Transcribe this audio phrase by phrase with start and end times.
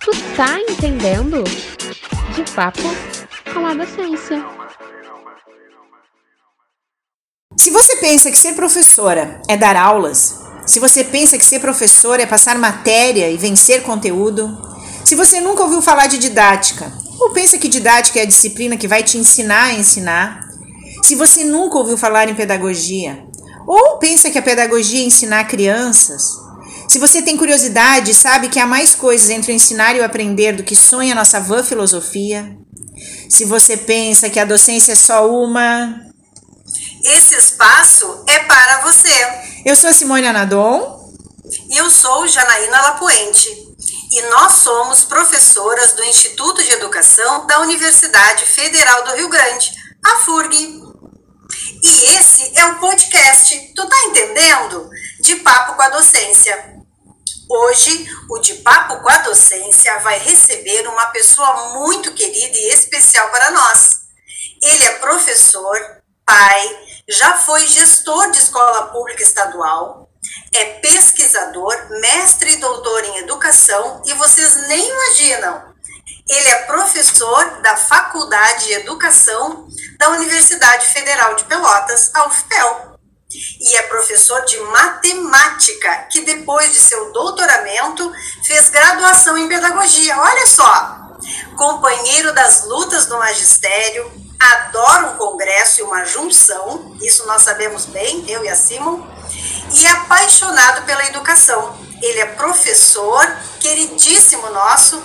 [0.00, 1.44] Tu tá entendendo?
[2.34, 2.82] De papo
[3.52, 4.44] com a docência.
[7.56, 12.20] Se você pensa que ser professora é dar aulas, se você pensa que ser professor
[12.20, 14.56] é passar matéria e vencer conteúdo,
[15.04, 18.86] se você nunca ouviu falar de didática, ou pensa que didática é a disciplina que
[18.86, 20.40] vai te ensinar a ensinar,
[21.02, 23.26] se você nunca ouviu falar em pedagogia,
[23.66, 26.47] ou pensa que a pedagogia é ensinar crianças,
[26.88, 30.52] se você tem curiosidade sabe que há mais coisas entre o ensinar e o aprender
[30.52, 32.56] do que sonha a nossa vã filosofia,
[33.28, 36.00] se você pensa que a docência é só uma.
[37.04, 39.10] Esse espaço é para você.
[39.64, 40.98] Eu sou a Simone Anadon.
[41.70, 43.48] E eu sou Janaína Lapuente.
[44.10, 49.70] E nós somos professoras do Instituto de Educação da Universidade Federal do Rio Grande,
[50.04, 50.82] a FURG.
[51.82, 54.88] E esse é o podcast, tu tá entendendo?
[55.20, 56.77] De Papo com a Docência.
[57.50, 63.30] Hoje, o De Papo com a Docência vai receber uma pessoa muito querida e especial
[63.30, 64.00] para nós.
[64.62, 70.10] Ele é professor, pai, já foi gestor de escola pública estadual,
[70.52, 75.74] é pesquisador, mestre e doutor em educação e vocês nem imaginam.
[76.28, 82.87] Ele é professor da Faculdade de Educação da Universidade Federal de Pelotas, a UFPEL
[83.60, 88.10] e é professor de matemática, que depois de seu doutoramento
[88.42, 90.18] fez graduação em pedagogia.
[90.18, 90.96] Olha só!
[91.56, 98.24] Companheiro das lutas do magistério, adora um congresso e uma junção, isso nós sabemos bem,
[98.30, 99.06] eu e a Simon,
[99.74, 101.76] e é apaixonado pela educação.
[102.00, 103.26] Ele é professor,
[103.60, 105.02] queridíssimo nosso,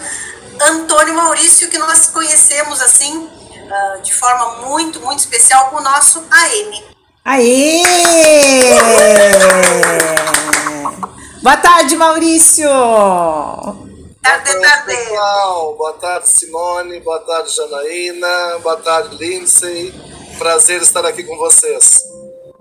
[0.62, 3.30] Antônio Maurício, que nós conhecemos assim,
[3.70, 6.93] ah, de forma muito, muito especial, com o nosso AM.
[7.26, 7.82] Aê!
[11.42, 12.68] Boa tarde, Maurício!
[12.68, 13.80] Boa
[14.22, 15.76] tarde, pessoal.
[15.78, 17.00] Boa tarde, Simone.
[17.00, 18.60] Boa tarde, Janaína.
[18.62, 19.94] Boa tarde, Lindsay.
[20.38, 22.00] Prazer estar aqui com vocês.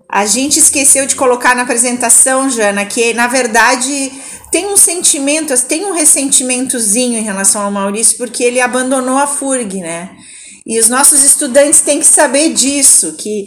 [0.08, 4.12] A gente esqueceu de colocar na apresentação, Jana, que na verdade
[4.52, 9.80] tem um sentimento, tem um ressentimentozinho em relação ao Maurício, porque ele abandonou a FURG,
[9.80, 10.10] né?
[10.64, 13.46] E os nossos estudantes têm que saber disso, que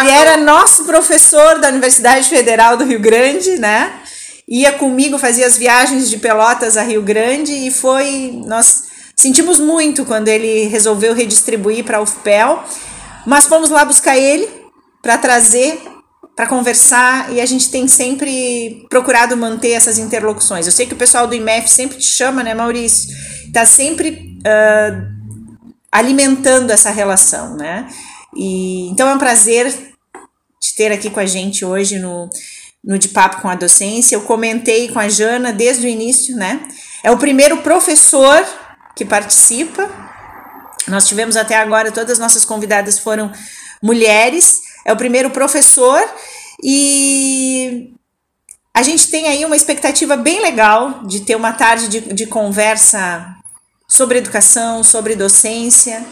[0.00, 4.00] ele era nosso professor da Universidade Federal do Rio Grande, né?
[4.48, 8.84] Ia comigo, fazia as viagens de Pelotas a Rio Grande e foi nós
[9.16, 12.62] sentimos muito quando ele resolveu redistribuir para a UFPEL,
[13.26, 14.48] mas fomos lá buscar ele
[15.02, 15.80] para trazer
[16.36, 20.66] para conversar e a gente tem sempre procurado manter essas interlocuções.
[20.66, 23.08] Eu sei que o pessoal do IMEF sempre te chama, né, Maurício?
[23.54, 25.15] Tá sempre uh,
[25.90, 27.88] alimentando essa relação, né?
[28.34, 29.72] E, então é um prazer
[30.60, 32.28] te ter aqui com a gente hoje no,
[32.84, 34.14] no De Papo com a Docência.
[34.14, 36.60] Eu comentei com a Jana desde o início, né?
[37.02, 38.44] É o primeiro professor
[38.94, 39.88] que participa.
[40.88, 43.32] Nós tivemos até agora, todas as nossas convidadas foram
[43.82, 44.60] mulheres.
[44.84, 46.00] É o primeiro professor
[46.62, 47.92] e
[48.72, 53.34] a gente tem aí uma expectativa bem legal de ter uma tarde de, de conversa
[53.88, 56.04] sobre educação, sobre docência.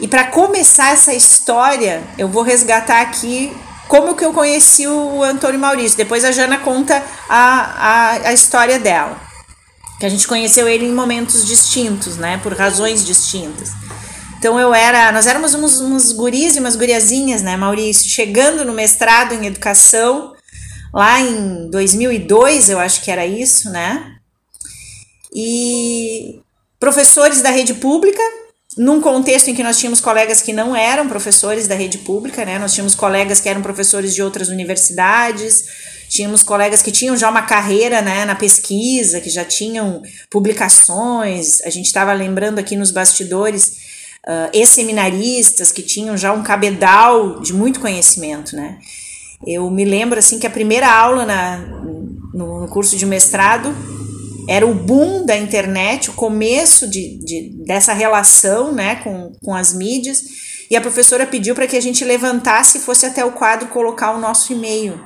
[0.00, 3.54] E para começar essa história, eu vou resgatar aqui
[3.88, 5.96] como que eu conheci o Antônio Maurício.
[5.96, 9.20] Depois a Jana conta a, a, a história dela.
[10.00, 12.38] Que a gente conheceu ele em momentos distintos, né?
[12.42, 13.70] Por razões distintas.
[14.42, 18.72] Então eu era, nós éramos uns, uns guris e umas guriazinhas, né, Maurício, chegando no
[18.72, 20.34] mestrado em educação,
[20.92, 24.16] lá em 2002, eu acho que era isso, né?
[25.32, 26.41] E
[26.82, 28.20] professores da rede pública,
[28.76, 32.58] num contexto em que nós tínhamos colegas que não eram professores da rede pública, né?
[32.58, 35.62] Nós tínhamos colegas que eram professores de outras universidades,
[36.08, 41.60] tínhamos colegas que tinham já uma carreira, né, na pesquisa, que já tinham publicações.
[41.60, 43.76] A gente estava lembrando aqui nos bastidores
[44.26, 48.76] uh, ex-seminaristas que tinham já um cabedal de muito conhecimento, né?
[49.46, 51.58] Eu me lembro assim que a primeira aula na,
[52.34, 53.72] no curso de mestrado
[54.48, 59.72] era o boom da internet, o começo de, de, dessa relação né, com, com as
[59.72, 60.22] mídias,
[60.70, 64.12] e a professora pediu para que a gente levantasse e fosse até o quadro colocar
[64.12, 64.98] o nosso e-mail.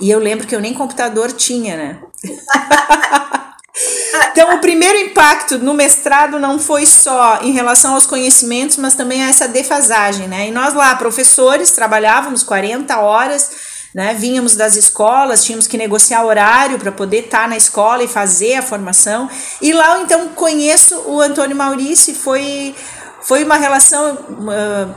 [0.00, 2.00] E eu lembro que eu nem computador tinha, né?
[4.32, 9.22] então, o primeiro impacto no mestrado não foi só em relação aos conhecimentos, mas também
[9.22, 10.48] a essa defasagem, né?
[10.48, 14.14] E nós lá, professores, trabalhávamos 40 horas né?
[14.14, 18.54] Vínhamos das escolas, tínhamos que negociar horário para poder estar tá na escola e fazer
[18.54, 19.28] a formação.
[19.60, 22.74] E lá então conheço o Antônio Maurício foi
[23.22, 24.16] foi uma relação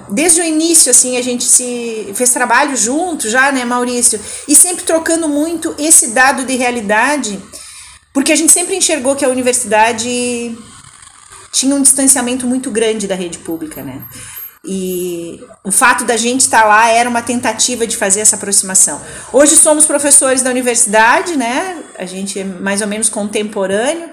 [0.09, 4.17] desde o início assim a gente se fez trabalho junto já né Maurício
[4.47, 7.37] e sempre trocando muito esse dado de realidade
[8.13, 10.57] porque a gente sempre enxergou que a universidade
[11.51, 14.01] tinha um distanciamento muito grande da rede pública né
[14.65, 19.01] e o fato da gente estar lá era uma tentativa de fazer essa aproximação
[19.31, 24.09] hoje somos professores da universidade né a gente é mais ou menos contemporâneo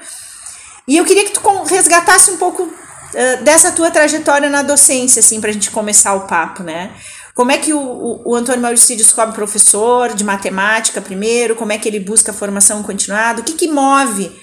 [0.91, 5.41] e eu queria que tu resgatasse um pouco uh, dessa tua trajetória na docência, assim,
[5.41, 6.93] para a gente começar o papo, né?
[7.33, 11.55] Como é que o, o, o Antônio Maurício se descobre professor de matemática primeiro?
[11.55, 13.41] Como é que ele busca formação continuada?
[13.41, 14.37] O que, que move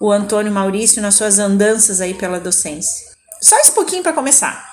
[0.00, 3.06] o Antônio Maurício nas suas andanças aí pela docência?
[3.40, 4.71] Só esse pouquinho para começar.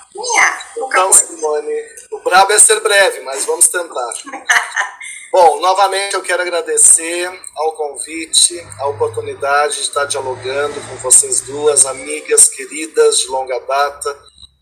[0.78, 4.14] Então, Simone, o brabo é ser breve, mas vamos tentar.
[5.32, 11.86] Bom, novamente eu quero agradecer ao convite, a oportunidade de estar dialogando com vocês duas,
[11.86, 14.20] amigas queridas de longa data,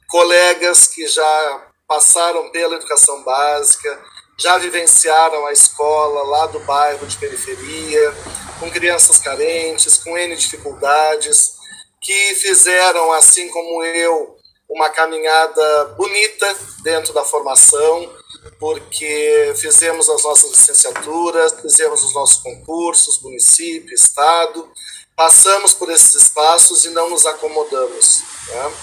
[0.09, 3.97] colegas que já passaram pela educação básica,
[4.37, 8.13] já vivenciaram a escola lá do bairro de periferia,
[8.59, 11.53] com crianças carentes, com N dificuldades,
[12.01, 14.36] que fizeram, assim como eu,
[14.69, 18.11] uma caminhada bonita dentro da formação
[18.59, 24.67] porque fizemos as nossas licenciaturas, fizemos os nossos concursos, município, estado,
[25.15, 28.23] passamos por esses espaços e não nos acomodamos.
[28.47, 28.73] Né?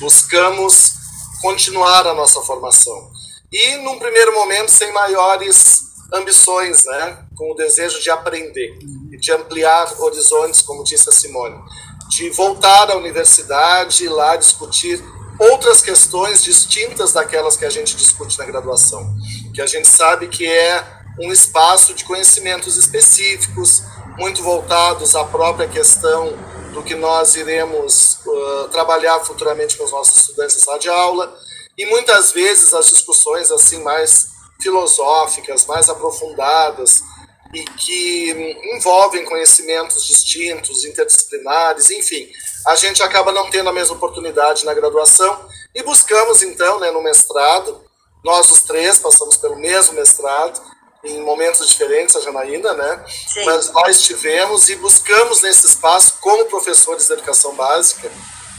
[0.00, 0.94] Buscamos
[1.40, 3.10] continuar a nossa formação.
[3.52, 7.26] E, num primeiro momento, sem maiores ambições, né?
[7.36, 8.78] com o desejo de aprender
[9.12, 11.56] e de ampliar horizontes, como disse a Simone,
[12.10, 15.02] de voltar à universidade e lá discutir
[15.38, 19.14] outras questões distintas daquelas que a gente discute na graduação,
[19.54, 20.84] que a gente sabe que é
[21.20, 23.82] um espaço de conhecimentos específicos,
[24.18, 26.36] muito voltados à própria questão
[26.72, 31.34] do que nós iremos uh, trabalhar futuramente com os nossos estudantes em sala de aula,
[31.76, 34.28] e muitas vezes as discussões assim mais
[34.60, 37.02] filosóficas, mais aprofundadas,
[37.54, 42.28] e que envolvem conhecimentos distintos, interdisciplinares, enfim,
[42.66, 47.02] a gente acaba não tendo a mesma oportunidade na graduação e buscamos então, né, no
[47.02, 47.80] mestrado,
[48.24, 50.60] nós os três passamos pelo mesmo mestrado
[51.04, 53.04] em momentos diferentes, a Janaína, né?
[53.06, 53.44] Sim.
[53.44, 58.10] Mas nós tivemos e buscamos nesse espaço como professores de educação básica,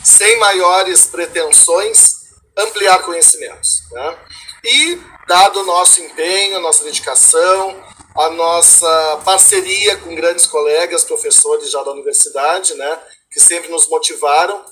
[0.04, 2.16] sem maiores pretensões,
[2.56, 4.18] ampliar conhecimentos, né?
[4.64, 7.84] E dado o nosso empenho, a nossa dedicação,
[8.16, 13.00] a nossa parceria com grandes colegas, professores já da universidade, né?
[13.38, 14.66] Que sempre nos motivaram.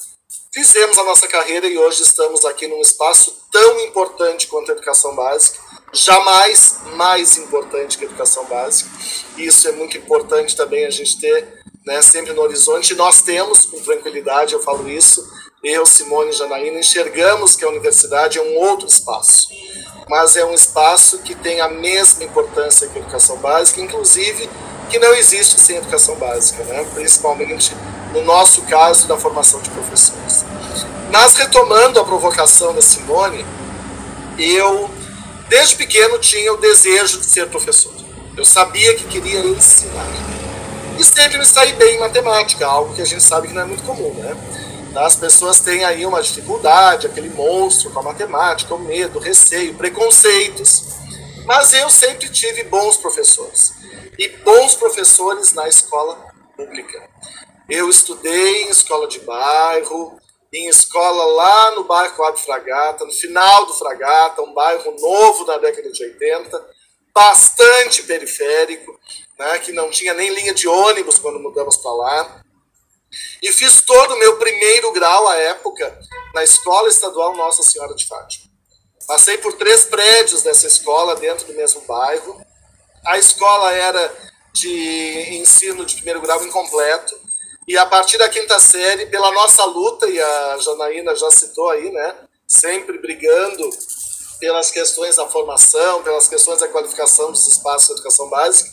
[0.51, 5.15] Fizemos a nossa carreira e hoje estamos aqui num espaço tão importante quanto a educação
[5.15, 5.59] básica,
[5.93, 8.89] jamais mais importante que a educação básica.
[9.37, 12.95] Isso é muito importante também a gente ter né, sempre no horizonte.
[12.95, 15.23] Nós temos, com tranquilidade, eu falo isso,
[15.63, 19.47] eu, Simone e Janaína, enxergamos que a universidade é um outro espaço,
[20.09, 24.49] mas é um espaço que tem a mesma importância que a educação básica, inclusive
[24.89, 26.85] que não existe sem educação básica, né?
[26.93, 27.75] principalmente
[28.13, 30.45] no nosso caso da formação de professores.
[31.11, 33.45] Mas retomando a provocação da Simone,
[34.37, 34.89] eu
[35.47, 37.93] desde pequeno tinha o desejo de ser professor.
[38.35, 40.07] Eu sabia que queria ensinar.
[40.97, 43.65] E sempre me saí bem em matemática, algo que a gente sabe que não é
[43.65, 44.35] muito comum, né?
[44.95, 49.73] As pessoas têm aí uma dificuldade, aquele monstro com a matemática, o medo, o receio,
[49.73, 50.85] preconceitos.
[51.45, 53.73] Mas eu sempre tive bons professores.
[54.17, 57.09] E bons professores na escola pública.
[57.69, 60.19] Eu estudei em escola de bairro,
[60.53, 65.57] em escola lá no bairro Coab Fragata, no final do Fragata, um bairro novo da
[65.57, 66.69] década de 80,
[67.13, 68.97] bastante periférico,
[69.37, 72.41] né, que não tinha nem linha de ônibus quando mudamos para lá.
[73.41, 75.99] E fiz todo o meu primeiro grau à época
[76.33, 78.45] na Escola Estadual Nossa Senhora de Fátima.
[79.07, 82.41] Passei por três prédios dessa escola dentro do mesmo bairro.
[83.05, 84.11] A escola era
[84.51, 87.15] de ensino de primeiro grau incompleto
[87.67, 91.91] e a partir da quinta série, pela nossa luta, e a Janaína já citou aí,
[91.91, 92.15] né?
[92.47, 93.67] Sempre brigando
[94.39, 98.69] pelas questões da formação, pelas questões da qualificação dos espaços de educação básica.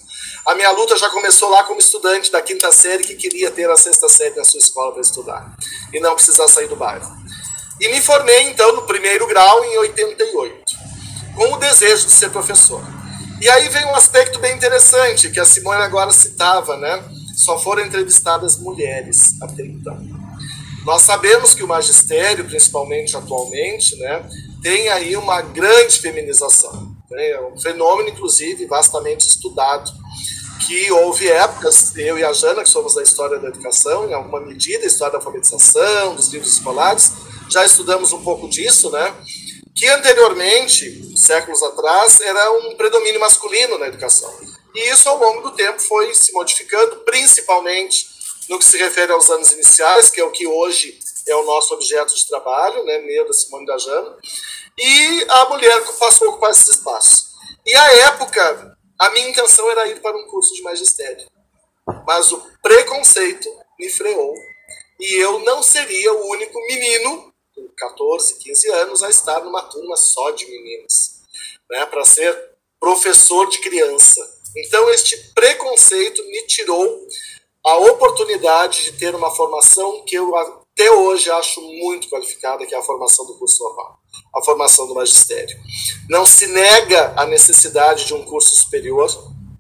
[0.47, 3.77] A minha luta já começou lá como estudante da quinta série que queria ter a
[3.77, 5.57] sexta série na sua escola para estudar
[5.93, 7.11] e não precisar sair do bairro.
[7.81, 10.65] E me formei então no primeiro grau em 88,
[11.35, 12.83] com o desejo de ser professor.
[13.43, 17.03] E aí vem um aspecto bem interessante que a Simone agora citava, né?
[17.35, 19.99] só foram entrevistadas mulheres até então.
[20.85, 24.25] Nós sabemos que o magistério, principalmente atualmente, né,
[24.63, 26.95] tem aí uma grande feminização.
[27.11, 29.91] Né, é um fenômeno, inclusive, vastamente estudado,
[30.65, 34.41] que houve épocas, eu e a Jana, que somos da história da educação, em alguma
[34.41, 37.13] medida, história da alfabetização, dos livros escolares,
[37.51, 39.13] já estudamos um pouco disso, né?
[39.75, 44.33] Que anteriormente, séculos atrás, era um predomínio masculino na educação.
[44.75, 48.07] E isso, ao longo do tempo, foi se modificando, principalmente
[48.49, 51.75] no que se refere aos anos iniciais, que é o que hoje é o nosso
[51.75, 54.17] objeto de trabalho, né, meu da Simone da Jana,
[54.77, 57.33] e a mulher passou a ocupar esses espaços.
[57.65, 61.27] E a época, a minha intenção era ir para um curso de magistério,
[62.07, 63.49] mas o preconceito
[63.79, 64.35] me freou
[64.99, 69.97] e eu não seria o único menino com 14, 15 anos a estar numa turma
[69.97, 71.21] só de meninas,
[71.71, 74.21] né, para ser professor de criança.
[74.57, 77.07] Então este preconceito me tirou
[77.65, 82.79] a oportunidade de ter uma formação que eu até hoje acho muito qualificada, que é
[82.79, 83.99] a formação do curso normal,
[84.35, 85.57] a formação do magistério.
[86.09, 89.09] Não se nega a necessidade de um curso superior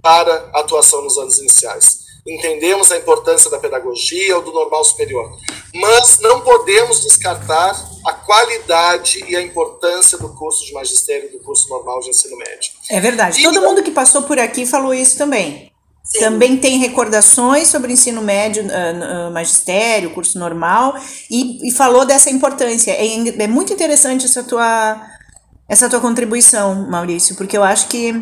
[0.02, 2.01] para atuação nos anos iniciais.
[2.26, 5.28] Entendemos a importância da pedagogia ou do normal superior,
[5.74, 7.74] mas não podemos descartar
[8.06, 12.36] a qualidade e a importância do curso de magistério e do curso normal de ensino
[12.36, 12.72] médio.
[12.88, 13.40] É verdade.
[13.40, 15.72] E Todo mundo que passou por aqui falou isso também.
[16.04, 16.20] Sim.
[16.20, 20.94] Também tem recordações sobre ensino médio, uh, magistério, curso normal,
[21.30, 22.92] e, e falou dessa importância.
[22.92, 25.00] É, é, muito interessante essa tua,
[25.68, 28.12] essa tua contribuição, Maurício, porque eu acho que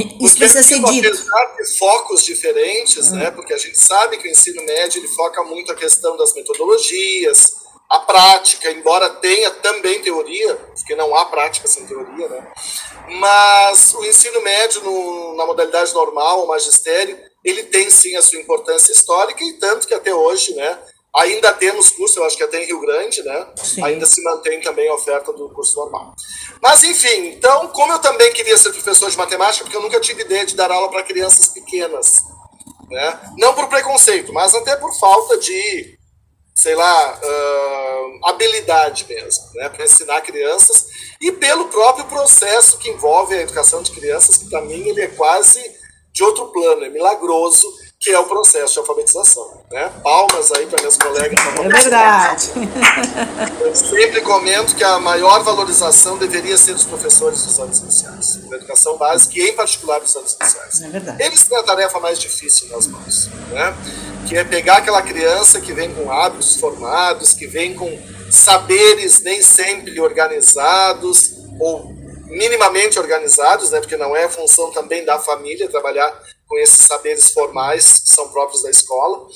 [0.00, 1.08] isso porque, precisa ser dito.
[1.08, 3.16] Apesar de focos diferentes, hum.
[3.16, 6.34] né, porque a gente sabe que o ensino médio ele foca muito a questão das
[6.34, 7.54] metodologias,
[7.88, 12.52] a prática, embora tenha também teoria, porque não há prática sem teoria, né?
[13.18, 18.38] Mas o ensino médio no, na modalidade normal, o magistério, ele tem sim a sua
[18.38, 20.78] importância histórica e tanto que até hoje, né?
[21.16, 23.46] Ainda temos curso, eu acho que até em Rio Grande, né?
[23.56, 23.82] Sim.
[23.82, 26.14] Ainda se mantém também a oferta do curso normal.
[26.62, 30.22] Mas enfim, então, como eu também queria ser professor de matemática, porque eu nunca tive
[30.22, 32.20] ideia de dar aula para crianças pequenas,
[32.90, 33.20] né?
[33.38, 35.98] Não por preconceito, mas até por falta de
[36.58, 40.88] sei lá, uh, habilidade mesmo, né, para ensinar crianças
[41.20, 45.06] e pelo próprio processo que envolve a educação de crianças, que para mim ele é
[45.06, 45.62] quase
[46.12, 47.64] de outro plano, é milagroso,
[48.00, 49.60] que é o processo de alfabetização.
[49.70, 49.92] Né?
[50.02, 51.38] Palmas aí para minhas colegas.
[51.40, 52.52] É verdade.
[53.60, 58.56] Eu sempre comento que a maior valorização deveria ser dos professores dos anos iniciais, da
[58.56, 60.80] educação básica e, em particular, dos anos iniciais.
[60.80, 61.22] É verdade.
[61.22, 63.76] Eles têm a tarefa mais difícil nas mãos, né?
[64.28, 67.98] que é pegar aquela criança que vem com hábitos formados, que vem com
[68.30, 71.92] saberes nem sempre organizados ou
[72.26, 73.80] minimamente organizados, né?
[73.80, 76.12] porque não é função também da família trabalhar
[76.48, 79.28] com esses saberes formais que são próprios da escola.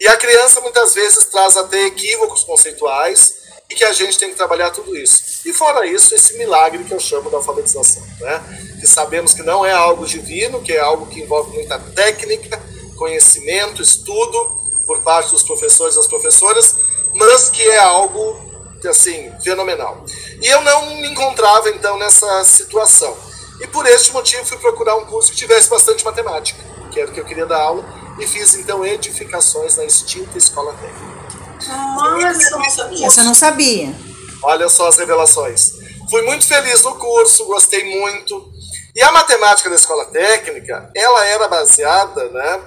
[0.00, 4.36] E a criança muitas vezes traz até equívocos conceituais e que a gente tem que
[4.36, 5.46] trabalhar tudo isso.
[5.46, 8.76] E fora isso, esse milagre que eu chamo da alfabetização, né?
[8.80, 12.60] Que sabemos que não é algo divino, que é algo que envolve muita técnica,
[12.96, 16.76] conhecimento, estudo por parte dos professores e das professoras,
[17.14, 18.52] mas que é algo
[18.88, 20.04] assim fenomenal.
[20.40, 23.16] E eu não me encontrava então nessa situação.
[23.62, 27.14] E por este motivo fui procurar um curso que tivesse bastante matemática, que era o
[27.14, 27.84] que eu queria dar aula,
[28.18, 31.22] e fiz então edificações na extinta escola técnica.
[31.68, 33.94] Nossa, essa eu não sabia.
[34.42, 35.74] Olha só as revelações.
[36.10, 38.52] Fui muito feliz no curso, gostei muito.
[38.96, 42.60] E a matemática da escola técnica, ela era baseada né,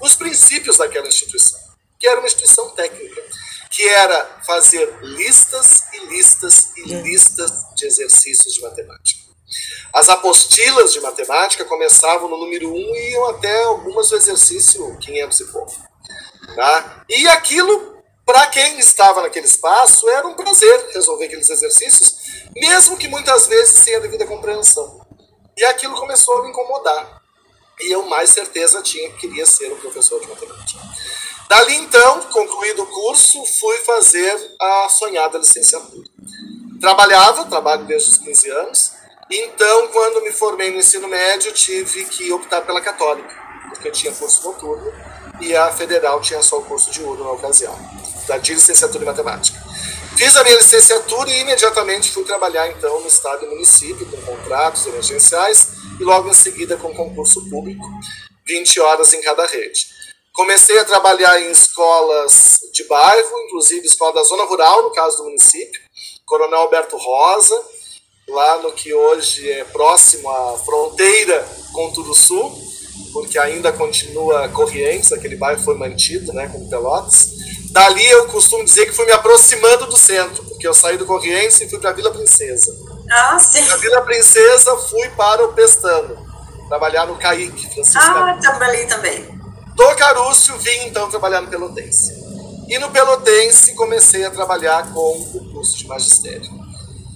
[0.00, 1.60] nos princípios daquela instituição,
[1.98, 3.22] que era uma instituição técnica,
[3.70, 9.27] que era fazer listas e listas e listas de exercícios de matemática.
[9.92, 15.40] As apostilas de matemática começavam no número 1 e iam até algumas do exercício 500
[15.40, 15.74] e pouco.
[16.54, 17.04] Tá?
[17.08, 22.16] E aquilo, para quem estava naquele espaço, era um prazer resolver aqueles exercícios,
[22.54, 25.06] mesmo que muitas vezes sem a devida compreensão.
[25.56, 27.22] E aquilo começou a me incomodar.
[27.80, 30.80] E eu mais certeza tinha que queria ser um professor de matemática.
[31.48, 36.06] Dali então, concluído o curso, fui fazer a sonhada licenciatura.
[36.80, 38.92] Trabalhava, trabalho desde os 15 anos,
[39.30, 43.34] então, quando me formei no ensino médio, tive que optar pela católica,
[43.68, 44.92] porque tinha curso noturno
[45.40, 47.78] e a federal tinha só o curso de urno na ocasião,
[48.26, 49.58] da de licenciatura em matemática.
[50.16, 54.86] Fiz a minha licenciatura e imediatamente fui trabalhar então no estado e município com contratos
[54.86, 55.68] emergenciais
[56.00, 57.84] e logo em seguida com concurso público,
[58.46, 59.86] 20 horas em cada rede.
[60.32, 65.24] Comecei a trabalhar em escolas de bairro, inclusive escola da zona rural, no caso do
[65.24, 65.82] município,
[66.24, 67.60] Coronel Alberto Rosa,
[68.28, 72.52] lá no que hoje é próximo à fronteira com o Sul,
[73.12, 77.30] porque ainda continua Corrientes, aquele bairro foi mantido, né, como Pelotas.
[77.70, 81.60] Dali eu costumo dizer que fui me aproximando do centro, porque eu saí do Corrientes
[81.60, 82.74] e fui para a Vila Princesa.
[83.10, 83.64] Ah, sim.
[83.64, 86.26] Da Vila Princesa fui para o Pestano.
[86.68, 89.24] trabalhar no CAIC, Francisco Ah, trabalhei também.
[89.74, 92.12] Do Carúcio, vim então trabalhar no Pelotense.
[92.68, 96.57] E no Pelotense comecei a trabalhar com o curso de magistério.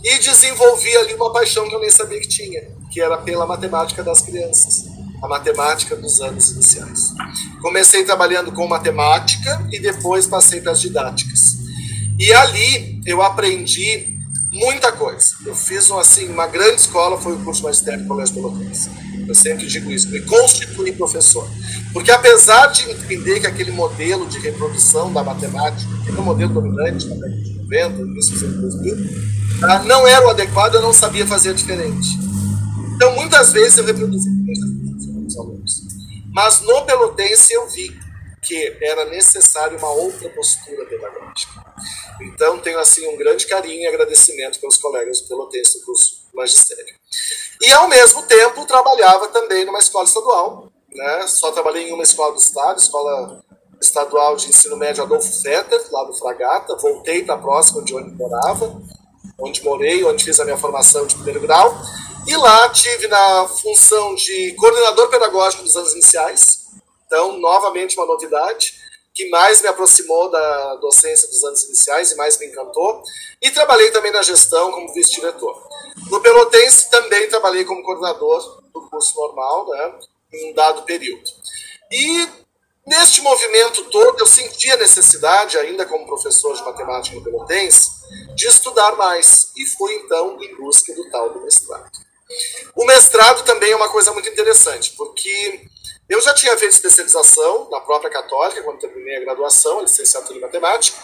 [0.05, 4.03] E desenvolvi ali uma paixão que eu nem sabia que tinha, que era pela matemática
[4.03, 4.87] das crianças,
[5.23, 7.13] a matemática dos anos iniciais.
[7.61, 11.57] Comecei trabalhando com matemática e depois passei para as didáticas.
[12.19, 14.19] E ali eu aprendi
[14.53, 15.35] muita coisa.
[15.47, 18.91] Eu fiz um, assim, uma grande escola, foi o curso de magistério do Colégio Pelotense.
[19.27, 21.49] Eu sempre digo isso, me constitui professor.
[21.93, 26.53] Porque apesar de entender que aquele modelo de reprodução da matemática, que é o modelo
[26.53, 30.83] dominante na década de 90, início dos anos 2000, tá, não era o adequado, eu
[30.83, 32.09] não sabia fazer diferente.
[32.95, 34.29] Então, muitas vezes eu reproduzi
[35.27, 35.83] os alunos.
[36.33, 37.97] Mas no Pelotense eu vi
[38.43, 41.65] que era necessário uma outra postura pedagógica.
[42.27, 46.95] Então, tenho assim um grande carinho e agradecimento pelos colegas do Pelotense do curso magistério.
[47.61, 50.73] E, ao mesmo tempo, trabalhava também numa escola estadual.
[50.91, 51.27] Né?
[51.27, 53.43] Só trabalhei em uma escola do estado, Escola
[53.81, 56.77] Estadual de Ensino Médio Adolfo Fetter, lá do Fragata.
[56.77, 58.81] Voltei para a próxima, de onde morava,
[59.39, 61.75] onde morei, onde fiz a minha formação de primeiro grau.
[62.27, 66.67] E lá tive na função de coordenador pedagógico dos anos iniciais.
[67.07, 68.82] Então, novamente, uma novidade
[69.15, 73.03] que mais me aproximou da docência dos anos iniciais e mais me encantou.
[73.41, 75.69] E trabalhei também na gestão como vice-diretor.
[76.11, 79.99] No Pelotense também trabalhei como coordenador do curso normal, né,
[80.33, 81.31] em um dado período.
[81.91, 82.29] E
[82.87, 87.91] neste movimento todo eu senti a necessidade, ainda como professor de matemática no Pelotense,
[88.35, 89.51] de estudar mais.
[89.57, 91.91] E fui então em busca do tal do mestrado.
[92.75, 95.69] O mestrado também é uma coisa muito interessante, porque
[96.09, 100.43] eu já tinha feito especialização na própria Católica, quando terminei a graduação, a licenciatura em
[100.43, 100.99] matemática,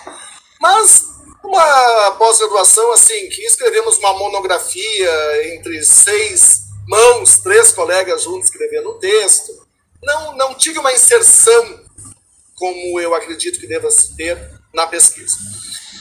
[0.60, 1.04] mas
[1.42, 8.98] uma pós-graduação assim, que escrevemos uma monografia entre seis mãos, três colegas juntos escrevendo um
[8.98, 9.52] texto.
[10.02, 11.80] Não, não tive uma inserção
[12.54, 14.36] como eu acredito que deva se ter
[14.74, 15.36] na pesquisa.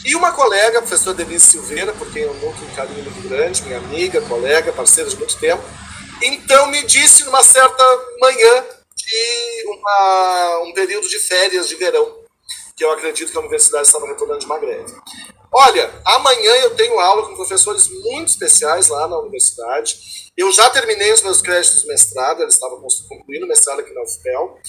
[0.04, 3.62] E uma colega, a professora Denise Silveira, por quem eu nutro um carinho muito grande,
[3.64, 5.64] minha amiga, colega, parceira de muito tempo,
[6.22, 7.84] então me disse numa certa
[8.20, 8.66] manhã
[9.66, 12.24] uma, um período de férias de verão,
[12.76, 14.94] que eu acredito que a universidade estava retornando de uma greve.
[15.52, 19.98] Olha, amanhã eu tenho aula com professores muito especiais lá na universidade.
[20.36, 24.04] Eu já terminei os meus créditos de mestrado, eles estavam concluindo o mestrado aqui na
[24.04, 24.60] UFPEL,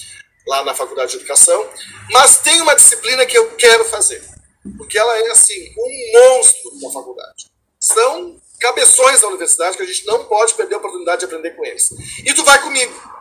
[0.47, 1.69] lá na Faculdade de Educação,
[2.11, 4.23] mas tem uma disciplina que eu quero fazer,
[4.77, 7.45] porque ela é, assim, um monstro da faculdade.
[7.79, 11.65] São cabeções da universidade que a gente não pode perder a oportunidade de aprender com
[11.65, 11.89] eles.
[12.25, 13.18] E tu vai comigo.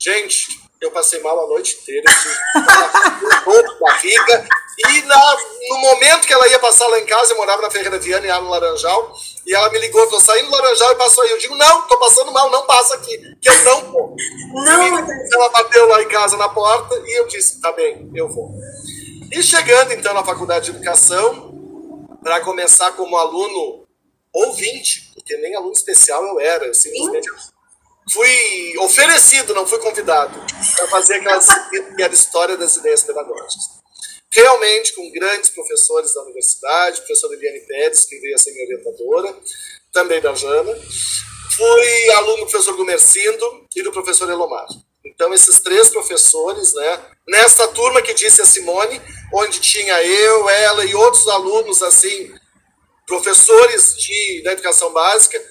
[0.00, 0.46] Gente,
[0.80, 4.48] eu passei mal a noite inteira, eu tive barriga,
[4.86, 5.36] e na,
[5.70, 8.42] no momento que ela ia passar lá em casa, eu morava na Ferreira Viana, em
[8.42, 9.12] no Laranjal,
[9.44, 11.30] e ela me ligou, tô saindo do Laranjal e passou aí.
[11.30, 14.14] Eu digo, não, tô passando mal, não passa aqui, que eu não vou.
[14.52, 14.98] Não.
[15.08, 18.54] E ela bateu lá em casa na porta e eu disse, tá bem, eu vou.
[19.32, 21.52] E chegando então na faculdade de educação,
[22.22, 23.84] para começar como aluno
[24.32, 27.28] ouvinte, porque nem aluno especial eu era, eu simplesmente
[28.12, 30.38] fui oferecido, não fui convidado,
[30.76, 31.38] para fazer aquela
[32.12, 33.78] História das Ideias Pedagógicas.
[34.30, 39.36] Realmente, com grandes professores da universidade, professora Eliane Pérez, que veio a ser minha orientadora,
[39.92, 40.76] também da Jana.
[41.56, 44.66] Fui aluno do professor Gumercindo e do professor Elomar.
[45.04, 49.00] Então, esses três professores, né, nessa turma que disse a Simone,
[49.32, 52.32] onde tinha eu, ela e outros alunos, assim,
[53.06, 55.42] professores de, da educação básica,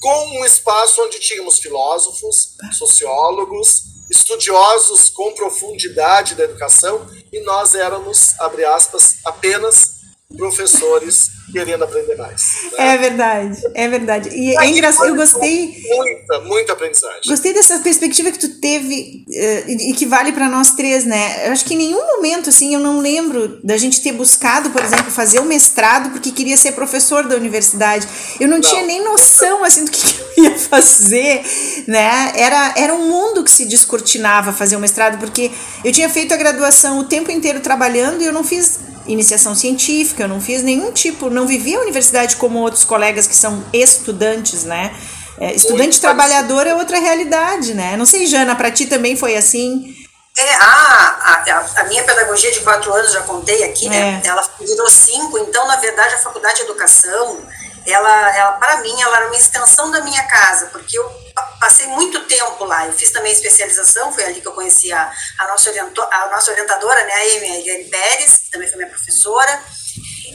[0.00, 8.38] com um espaço onde tínhamos filósofos, sociólogos, estudiosos com profundidade da educação e nós éramos,
[8.38, 9.97] abre aspas, apenas
[10.36, 12.64] professores querendo aprender mais.
[12.72, 12.92] Né?
[12.92, 14.28] É verdade, é verdade.
[14.28, 15.82] E é engraçado, eu gostei.
[15.88, 17.22] Muita, muita aprendizagem.
[17.26, 21.48] Gostei dessa perspectiva que tu teve uh, e que vale para nós três, né?
[21.48, 24.82] Eu acho que em nenhum momento, assim, eu não lembro da gente ter buscado, por
[24.82, 28.06] exemplo, fazer o mestrado porque queria ser professor da universidade.
[28.38, 28.68] Eu não, não.
[28.68, 31.42] tinha nem noção, assim, do que, que eu ia fazer,
[31.86, 32.32] né?
[32.36, 35.50] Era, era um mundo que se descortinava fazer o mestrado, porque
[35.82, 40.24] eu tinha feito a graduação o tempo inteiro trabalhando e eu não fiz iniciação científica,
[40.24, 44.64] eu não fiz nenhum tipo, não vivi a universidade como outros colegas que são estudantes,
[44.64, 44.94] né?
[45.40, 47.96] É, estudante trabalhador é outra realidade, né?
[47.96, 49.94] Não sei, Jana, para ti também foi assim?
[50.36, 54.20] É, a, a, a, minha pedagogia de quatro anos, já contei aqui, né?
[54.24, 54.28] É.
[54.28, 57.40] Ela virou cinco, então, na verdade, a faculdade de educação,
[57.86, 61.10] ela, ela para mim, ela era uma extensão da minha casa, porque eu
[61.58, 62.86] passei muito tempo lá.
[62.86, 67.04] Eu fiz também especialização, foi ali que eu conheci a, a, nossa, a nossa orientadora,
[67.04, 69.62] né, a Amy Pérez, também foi minha professora.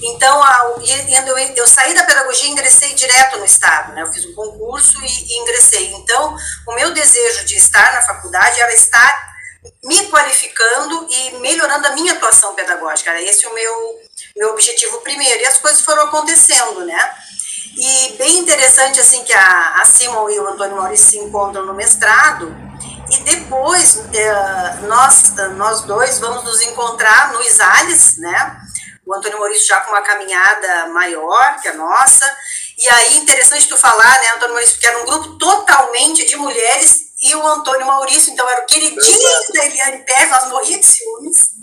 [0.02, 0.42] Então,
[0.82, 4.02] eu, eu, saí da pedagogia e ingressei direto no Estado, né?
[4.02, 5.94] Eu fiz um concurso e, e ingressei.
[5.94, 6.36] Então,
[6.68, 9.34] o meu desejo de estar na faculdade era estar
[9.84, 13.12] me qualificando e melhorando a minha atuação pedagógica.
[13.12, 14.00] Era esse o meu,
[14.36, 15.42] meu objetivo primeiro.
[15.42, 17.16] E as coisas foram acontecendo, né?
[17.78, 21.74] E bem interessante, assim, que a, a Simon e o Antônio Maurício se encontram no
[21.74, 22.54] mestrado,
[23.10, 28.58] e depois eh, nós, nós dois vamos nos encontrar no Isales, né?
[29.06, 32.26] O Antônio Maurício já com uma caminhada maior que a nossa.
[32.78, 37.04] E aí, interessante tu falar, né, Antônio Maurício, que era um grupo totalmente de mulheres
[37.22, 41.54] e o Antônio Maurício, então era o queridinho da Eliane Pérez, nós morríamos de ciúmes.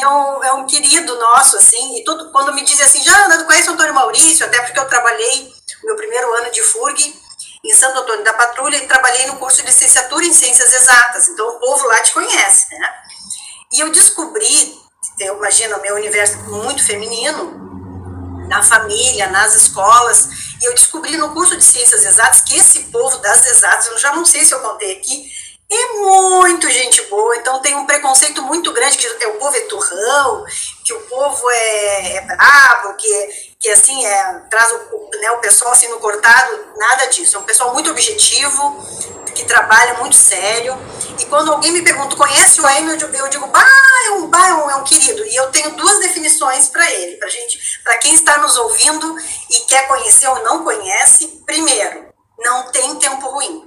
[0.00, 3.44] É um, é um querido nosso, assim, e tudo, quando me dizem assim, já tu
[3.44, 7.23] conhece o Antônio Maurício, até porque eu trabalhei o meu primeiro ano de FURG
[7.64, 11.48] em Santo Antônio da Patrulha e trabalhei no curso de licenciatura em Ciências Exatas, então
[11.48, 12.94] o povo lá te conhece, né?
[13.72, 14.78] E eu descobri,
[15.18, 17.64] eu imagino, meu universo muito feminino,
[18.48, 20.28] na família, nas escolas,
[20.60, 24.14] e eu descobri no curso de Ciências Exatas que esse povo das exatas, eu já
[24.14, 25.32] não sei se eu contei aqui,
[25.70, 30.44] é muito gente boa, então tem um preconceito muito grande, que o povo é turrão,
[30.84, 35.72] que o povo é, é brabo, que, que assim, é, traz o, né, o pessoal
[35.72, 37.38] assim no cortado, nada disso.
[37.38, 38.86] É um pessoal muito objetivo,
[39.34, 40.78] que trabalha muito sério.
[41.18, 43.66] E quando alguém me pergunta, conhece o Aime, eu digo, bah,
[44.06, 45.24] é um, bah, é um, é um querido.
[45.24, 49.16] E eu tenho duas definições para ele, para gente, para quem está nos ouvindo
[49.50, 51.42] e quer conhecer ou não conhece.
[51.46, 53.66] Primeiro, não tem tempo ruim.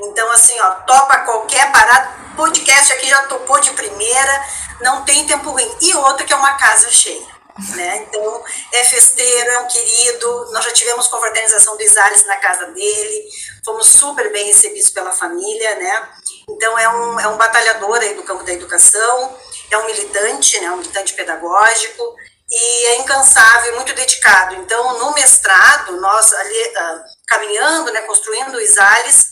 [0.00, 2.12] Então, assim, ó, topa qualquer parada.
[2.36, 4.44] Podcast aqui já topou de primeira,
[4.82, 5.76] não tem tempo ruim.
[5.80, 7.33] E outra que é uma casa cheia.
[7.76, 8.06] Né?
[8.08, 10.50] Então, é festeiro, é um querido.
[10.52, 13.28] Nós já tivemos confraternização do Isares na casa dele,
[13.64, 15.76] fomos super bem recebidos pela família.
[15.76, 16.08] Né?
[16.48, 19.38] Então, é um, é um batalhador aí do campo da educação,
[19.70, 20.70] é um militante, né?
[20.70, 22.16] um militante pedagógico
[22.50, 24.54] e é incansável, muito dedicado.
[24.56, 29.30] Então, no mestrado, nós ali uh, caminhando, né, construindo o Isales,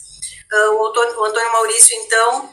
[0.52, 2.52] uh, o, Antônio, o Antônio Maurício, então,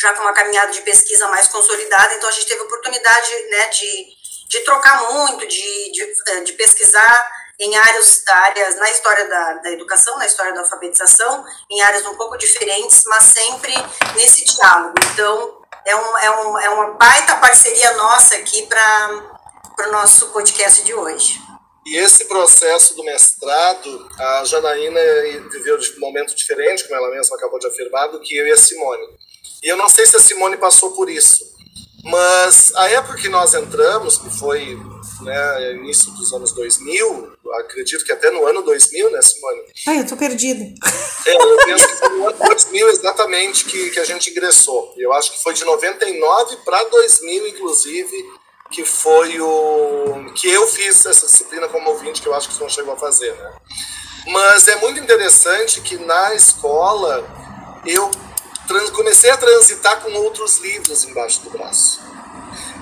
[0.00, 3.68] já com uma caminhada de pesquisa mais consolidada, então a gente teve a oportunidade né,
[3.68, 4.06] de,
[4.52, 9.70] de trocar muito, de, de, eh, de pesquisar em áreas, áreas na história da, da
[9.72, 13.72] educação, na história da alfabetização, em áreas um pouco diferentes, mas sempre
[14.14, 14.94] nesse diálogo.
[15.10, 20.84] Então, é, um, é, um, é uma baita parceria nossa aqui para o nosso podcast
[20.84, 21.40] de hoje.
[21.86, 25.00] E esse processo do mestrado, a Janaína
[25.50, 28.56] viveu um momento diferente, como ela mesma acabou de afirmar, do que eu e a
[28.58, 29.16] Simone.
[29.62, 31.51] E eu não sei se a Simone passou por isso,
[32.02, 34.78] mas a época que nós entramos, que foi
[35.20, 39.62] né, início dos anos 2000, acredito que até no ano 2000, né, Simone?
[39.86, 40.64] Ai, eu tô perdida.
[41.24, 44.92] É, eu penso que foi no ano 2000 exatamente que, que a gente ingressou.
[44.98, 48.24] Eu acho que foi de 99 para 2000, inclusive,
[48.70, 52.62] que foi o que eu fiz essa disciplina como ouvinte, que eu acho que você
[52.62, 53.52] não chegou a fazer, né?
[54.26, 57.24] Mas é muito interessante que na escola
[57.86, 58.10] eu
[58.92, 62.00] comecei a transitar com outros livros embaixo do braço.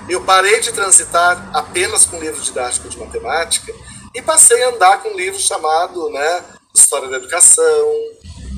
[0.09, 3.73] Eu parei de transitar apenas com livro didático de matemática
[4.13, 6.43] e passei a andar com um livro chamado né,
[6.75, 7.87] História da Educação,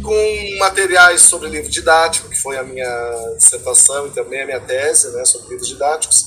[0.04, 5.12] com materiais sobre livro didático, que foi a minha dissertação e também a minha tese
[5.12, 6.26] né, sobre livros didáticos.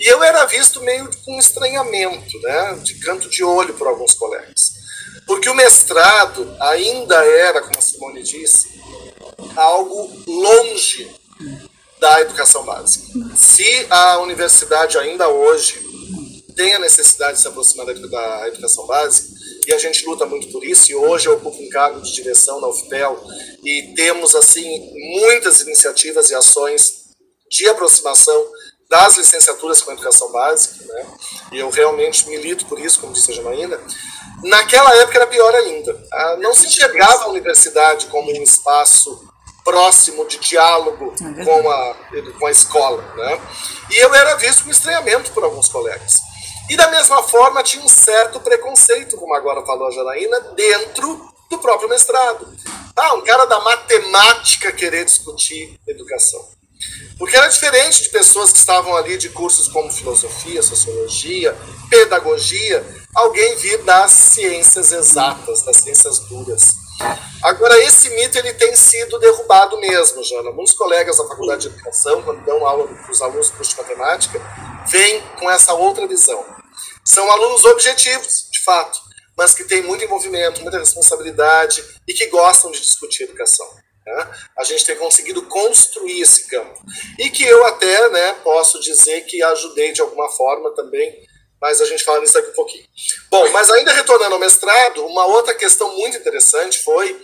[0.00, 4.75] E eu era visto meio com estranhamento, né, de canto de olho por alguns colegas.
[5.26, 8.80] Porque o mestrado ainda era, como a Simone disse,
[9.56, 11.10] algo longe
[11.98, 13.06] da educação básica.
[13.36, 15.84] Se a universidade ainda hoje
[16.54, 19.36] tem a necessidade de se aproximar da educação básica,
[19.66, 22.60] e a gente luta muito por isso, e hoje eu ocupo um cargo de direção
[22.60, 23.20] na UFPEL,
[23.64, 27.06] e temos, assim, muitas iniciativas e ações
[27.50, 28.46] de aproximação
[28.88, 31.06] das licenciaturas com educação básica, né?
[31.52, 33.80] e eu realmente milito por isso, como disse a Janaína,
[34.42, 35.98] naquela época era pior ainda.
[36.12, 39.28] Ah, não se enxergava a universidade como um espaço
[39.64, 41.96] próximo de diálogo é com, a,
[42.38, 43.02] com a escola.
[43.16, 43.40] Né?
[43.90, 46.20] E eu era visto com estranhamento por alguns colegas.
[46.70, 51.58] E da mesma forma tinha um certo preconceito, como agora falou a Janaína, dentro do
[51.58, 52.48] próprio mestrado.
[52.96, 56.55] Ah, um cara da matemática querer discutir educação.
[57.18, 61.56] Porque era diferente de pessoas que estavam ali de cursos como filosofia, sociologia,
[61.88, 62.84] pedagogia,
[63.14, 66.76] alguém vir das ciências exatas, das ciências duras.
[67.42, 70.50] Agora, esse mito ele tem sido derrubado mesmo, Jana.
[70.50, 74.40] Muitos colegas da Faculdade de Educação, quando dão aula para os alunos curso de matemática,
[74.90, 76.44] vêm com essa outra visão.
[77.04, 78.98] São alunos objetivos, de fato,
[79.36, 83.66] mas que têm muito envolvimento, muita responsabilidade e que gostam de discutir educação.
[84.06, 84.30] Né?
[84.56, 86.80] A gente tem conseguido construir esse campo.
[87.18, 91.26] E que eu até né, posso dizer que ajudei de alguma forma também
[91.60, 92.84] mas a gente fala nisso daqui um pouquinho.
[93.30, 97.20] Bom, mas ainda retornando ao mestrado, uma outra questão muito interessante foi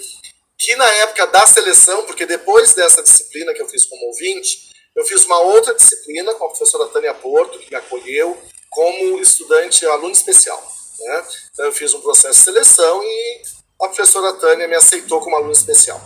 [0.58, 5.04] que na época da seleção, porque depois dessa disciplina que eu fiz como ouvinte, eu
[5.04, 8.40] fiz uma outra disciplina com a professora Tânia Porto, que me acolheu
[8.70, 10.62] como estudante, aluno especial.
[11.00, 11.24] Né?
[11.52, 13.42] Então eu fiz um processo de seleção e
[13.82, 16.00] a professora Tânia me aceitou como aluno especial.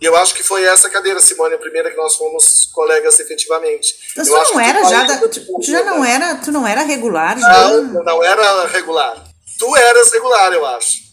[0.00, 3.94] E eu acho que foi essa cadeira, Simone, a primeira que nós fomos colegas efetivamente.
[4.16, 6.82] Mas eu tu não era já, da, tu, tu, já não era, tu não era
[6.82, 7.38] regular?
[7.38, 9.24] Não, não era regular.
[9.58, 11.08] Tu eras regular, eu acho.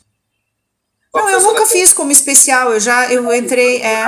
[1.13, 3.81] Não, eu nunca fiz como especial, eu já eu entrei.
[3.81, 4.05] É...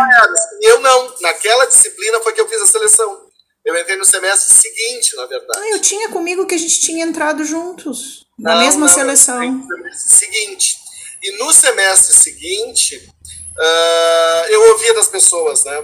[0.61, 3.25] Eu não, naquela disciplina foi que eu fiz a seleção.
[3.65, 5.59] Eu entrei no semestre seguinte, na verdade.
[5.59, 9.51] Ah, eu tinha comigo que a gente tinha entrado juntos, na não, mesma não, seleção.
[9.51, 10.77] No semestre seguinte.
[11.23, 13.09] E no semestre seguinte,
[13.59, 15.83] uh, eu ouvia das pessoas, né?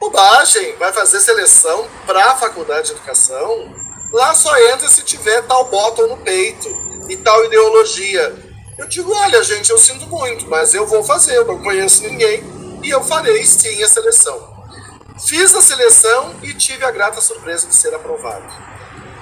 [0.00, 3.72] Bobagem, vai fazer seleção para a faculdade de educação?
[4.12, 6.68] Lá só entra se tiver tal bottom no peito
[7.08, 8.34] e tal ideologia.
[8.76, 12.42] Eu digo, olha, gente, eu sinto muito, mas eu vou fazer, eu não conheço ninguém
[12.82, 14.52] e eu farei sim a seleção.
[15.26, 18.44] Fiz a seleção e tive a grata surpresa de ser aprovado.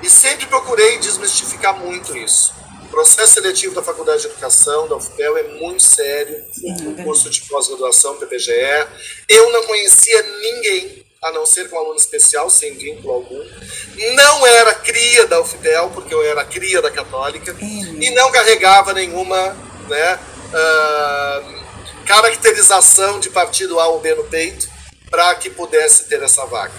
[0.03, 2.55] E sempre procurei desmistificar muito isso.
[2.91, 6.45] O processo seletivo da Faculdade de Educação, da UFPEL, é muito sério.
[6.89, 8.53] O curso de pós-graduação, PPGE.
[9.29, 13.47] Eu não conhecia ninguém a não ser com um aluno especial, sem vínculo algum.
[14.17, 19.57] Não era cria da UFPEL, porque eu era cria da Católica, e não carregava nenhuma
[19.89, 24.69] né, uh, caracterização de partido A ou B no peito
[25.09, 26.75] para que pudesse ter essa vaga.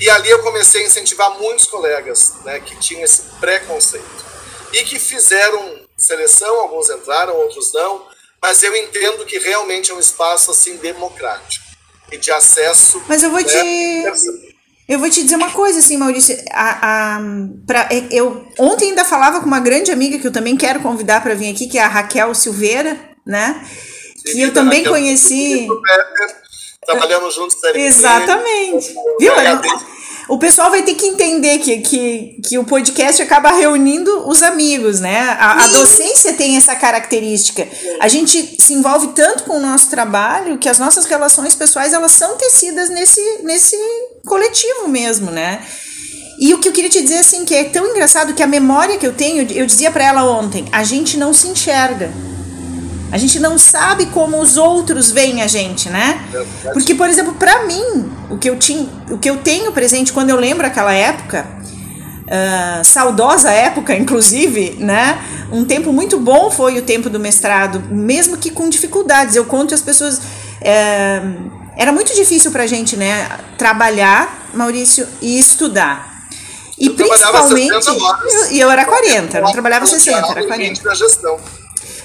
[0.00, 4.25] E ali eu comecei a incentivar muitos colegas né, que tinham esse preconceito
[4.72, 8.06] e que fizeram seleção, alguns entraram, outros não,
[8.42, 11.64] mas eu entendo que realmente é um espaço assim democrático
[12.12, 13.02] e de acesso.
[13.08, 14.04] Mas eu vou né, te.
[14.88, 16.36] Eu vou te dizer uma coisa, assim, Maurício.
[16.52, 17.20] A, a,
[17.66, 21.34] pra, eu ontem ainda falava com uma grande amiga que eu também quero convidar para
[21.34, 23.66] vir aqui, que é a Raquel Silveira, né?
[24.24, 25.66] Sim, que eu também Raquel, conheci.
[26.86, 27.56] Trabalhamos juntos.
[27.74, 28.94] Exatamente.
[29.18, 29.32] Viu?
[30.28, 34.98] O pessoal vai ter que entender que, que, que o podcast acaba reunindo os amigos,
[34.98, 35.36] né?
[35.38, 37.66] A, a, docência tem essa característica.
[38.00, 42.12] A gente se envolve tanto com o nosso trabalho que as nossas relações pessoais elas
[42.12, 43.76] são tecidas nesse, nesse
[44.26, 45.64] coletivo mesmo, né?
[46.38, 48.98] E o que eu queria te dizer assim que é tão engraçado que a memória
[48.98, 52.12] que eu tenho, eu dizia para ela ontem, a gente não se enxerga.
[53.10, 56.20] A gente não sabe como os outros veem a gente, né?
[56.72, 60.30] Porque, por exemplo, para mim, o que eu tinha, o que eu tenho presente quando
[60.30, 61.46] eu lembro aquela época,
[62.26, 65.18] uh, saudosa época, inclusive, né?
[65.52, 69.36] Um tempo muito bom foi o tempo do mestrado, mesmo que com dificuldades.
[69.36, 70.18] Eu conto as pessoas.
[70.18, 73.28] Uh, era muito difícil pra gente, né?
[73.56, 76.16] Trabalhar, Maurício, e estudar.
[76.78, 77.70] E eu principalmente.
[78.50, 80.82] E eu, eu, era 40, não trabalhava 60, era 40.
[80.82, 81.38] Na gestão.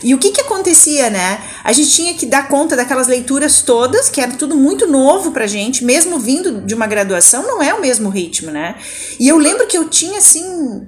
[0.03, 1.41] E o que que acontecia, né?
[1.63, 5.47] A gente tinha que dar conta daquelas leituras todas, que era tudo muito novo pra
[5.47, 8.75] gente, mesmo vindo de uma graduação, não é o mesmo ritmo, né?
[9.19, 10.87] E eu lembro que eu tinha assim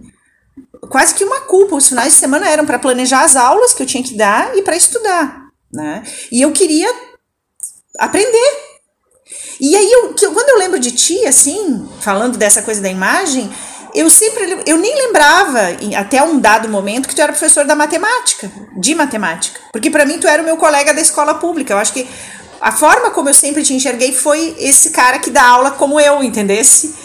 [0.89, 1.75] quase que uma culpa.
[1.75, 4.61] Os finais de semana eram para planejar as aulas que eu tinha que dar e
[4.61, 6.03] para estudar, né?
[6.31, 6.91] E eu queria
[7.99, 8.73] aprender.
[9.59, 13.49] E aí, eu, quando eu lembro de ti, assim, falando dessa coisa da imagem,
[13.95, 15.59] eu sempre, eu nem lembrava,
[15.97, 19.59] até um dado momento, que tu era professor da matemática, de matemática.
[19.71, 21.73] Porque para mim tu era o meu colega da escola pública.
[21.73, 22.07] Eu acho que
[22.59, 26.23] a forma como eu sempre te enxerguei foi esse cara que dá aula como eu,
[26.23, 26.95] entendesse?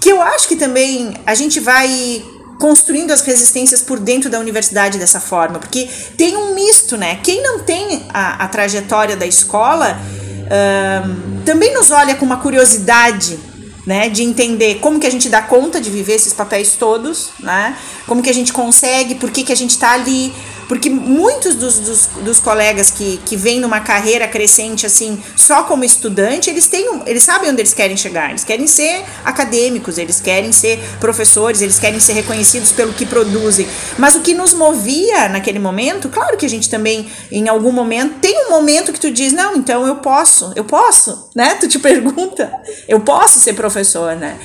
[0.00, 2.24] Que eu acho que também a gente vai
[2.58, 7.18] construindo as resistências por dentro da universidade dessa forma, porque tem um misto, né?
[7.22, 9.98] Quem não tem a, a trajetória da escola
[10.46, 13.38] uh, também nos olha com uma curiosidade
[13.86, 17.76] né, de entender como que a gente dá conta de viver esses papéis todos, né,
[18.06, 20.32] como que a gente consegue, por que, que a gente está ali,
[20.72, 25.84] porque muitos dos, dos, dos, colegas que, que vêm numa carreira crescente assim, só como
[25.84, 28.30] estudante, eles têm eles sabem onde eles querem chegar.
[28.30, 33.68] Eles querem ser acadêmicos, eles querem ser professores, eles querem ser reconhecidos pelo que produzem.
[33.98, 38.14] Mas o que nos movia naquele momento, claro que a gente também, em algum momento,
[38.20, 41.54] tem um momento que tu diz, não, então eu posso, eu posso, né?
[41.56, 42.50] Tu te pergunta,
[42.88, 44.38] eu posso ser professor, né?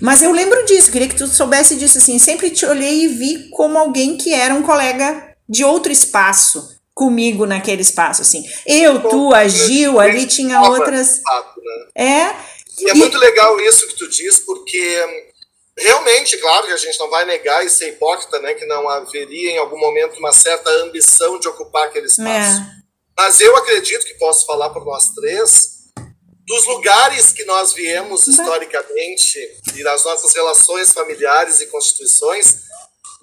[0.00, 2.18] Mas eu lembro disso, queria que tu soubesse disso assim.
[2.18, 7.44] Sempre te olhei e vi como alguém que era um colega de outro espaço comigo
[7.44, 8.44] naquele espaço, assim.
[8.66, 11.20] Eu, tu, a Gil, ali tinha outras.
[11.96, 12.04] Né?
[12.06, 12.36] É.
[12.78, 15.24] E é muito legal isso que tu diz, porque
[15.76, 19.50] realmente, claro que a gente não vai negar e ser hipócrita, né, que não haveria
[19.50, 22.60] em algum momento uma certa ambição de ocupar aquele espaço.
[22.60, 22.84] É.
[23.16, 25.74] Mas eu acredito que posso falar por nós três,
[26.46, 29.38] dos lugares que nós viemos historicamente
[29.74, 32.64] e das nossas relações familiares e constituições,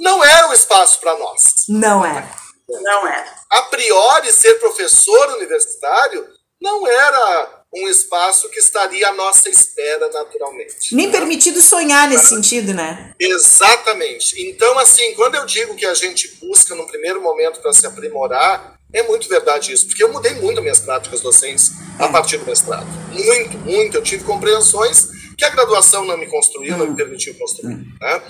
[0.01, 1.41] não era um espaço para nós.
[1.69, 2.27] Não era.
[2.67, 3.35] Não era.
[3.49, 6.27] A priori, ser professor universitário
[6.59, 10.93] não era um espaço que estaria à nossa espera naturalmente.
[10.93, 13.13] Nem permitido sonhar nesse sentido, né?
[13.19, 14.41] Exatamente.
[14.49, 18.75] Então, assim, quando eu digo que a gente busca no primeiro momento para se aprimorar,
[18.93, 22.87] é muito verdade isso, porque eu mudei muito minhas práticas docentes a partir do mestrado.
[23.11, 23.97] Muito, muito.
[23.97, 27.77] Eu tive compreensões que a graduação não me construiu, não me permitiu construir.
[28.01, 28.21] Né?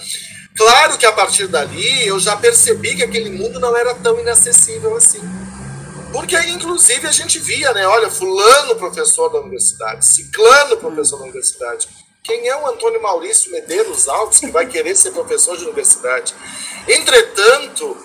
[0.55, 4.95] Claro que a partir dali eu já percebi que aquele mundo não era tão inacessível
[4.95, 5.21] assim.
[6.11, 7.87] Porque aí, inclusive, a gente via, né?
[7.87, 11.87] Olha, fulano professor da universidade, ciclano professor da universidade.
[12.21, 16.35] Quem é o Antônio Maurício Medeiros Alves que vai querer ser professor de universidade?
[16.87, 17.97] Entretanto,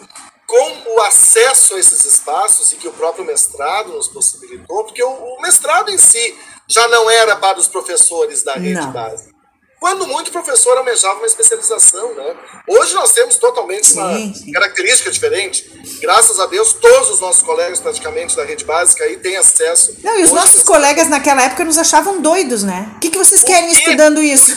[0.46, 5.11] com o acesso a esses espaços e que o próprio mestrado nos possibilitou, porque o,
[5.11, 8.92] o mestrado em si já não era para os professores da rede Não.
[8.92, 9.36] básica.
[9.78, 12.34] Quando muito, o professor almejava uma especialização, né?
[12.66, 14.52] Hoje nós temos totalmente uma Sim, sim.
[14.52, 15.70] característica diferente.
[16.00, 19.94] Graças a Deus, todos os nossos colegas, praticamente, da rede básica aí têm acesso.
[20.02, 22.90] Não, e os nossos colegas naquela época nos achavam doidos, né?
[22.96, 23.78] O que, que vocês querem quê?
[23.78, 24.56] estudando isso?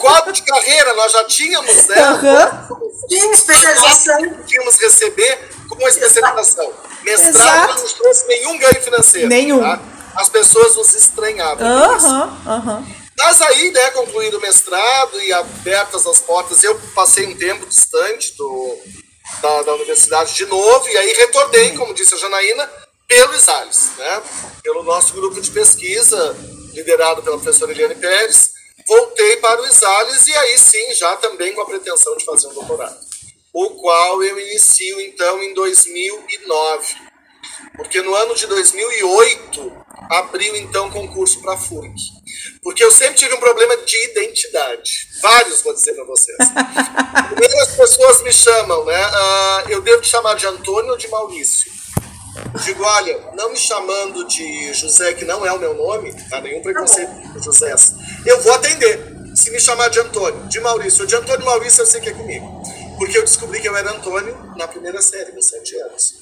[0.00, 1.98] Quadro de carreira, nós já tínhamos, né?
[2.00, 2.68] Aham.
[3.08, 4.18] Sim, especialização.
[4.46, 6.72] Tínhamos receber com especialização.
[7.04, 7.74] Mestrado Exato.
[7.74, 9.28] não nos trouxe nenhum ganho financeiro.
[9.28, 9.60] Nenhum.
[9.60, 9.80] tá?
[10.16, 11.58] As pessoas nos estranhavam.
[11.58, 12.06] com isso.
[12.06, 13.03] Aham, aham.
[13.16, 18.34] Mas aí, né, concluído o mestrado e abertas as portas, eu passei um tempo distante
[18.36, 18.78] do,
[19.40, 22.68] da, da universidade de novo, e aí retornei, como disse a Janaína,
[23.06, 24.22] pelo ISALES, né,
[24.62, 26.36] pelo nosso grupo de pesquisa,
[26.72, 28.50] liderado pela professora Eliane Pérez.
[28.86, 32.54] Voltei para o ISALES e aí sim, já também com a pretensão de fazer um
[32.54, 32.98] doutorado,
[33.52, 36.94] o qual eu inicio então em 2009.
[37.76, 41.94] Porque no ano de 2008 abriu então concurso para a FURG.
[42.62, 45.08] Porque eu sempre tive um problema de identidade.
[45.22, 46.38] Vários, vou dizer para vocês.
[47.28, 48.96] Primeiro as pessoas me chamam, né?
[48.96, 51.72] ah, eu devo te chamar de Antônio ou de Maurício?
[52.64, 56.40] Digo, olha, não me chamando de José, que não é o meu nome, tá?
[56.40, 57.74] Nenhum preconceito com José.
[58.26, 59.14] Eu vou atender.
[59.36, 62.62] Se me chamar de Antônio, de Maurício, de Antônio Maurício, eu sei que é comigo.
[62.96, 66.14] Porque eu descobri que eu era Antônio na primeira série, com sete anos.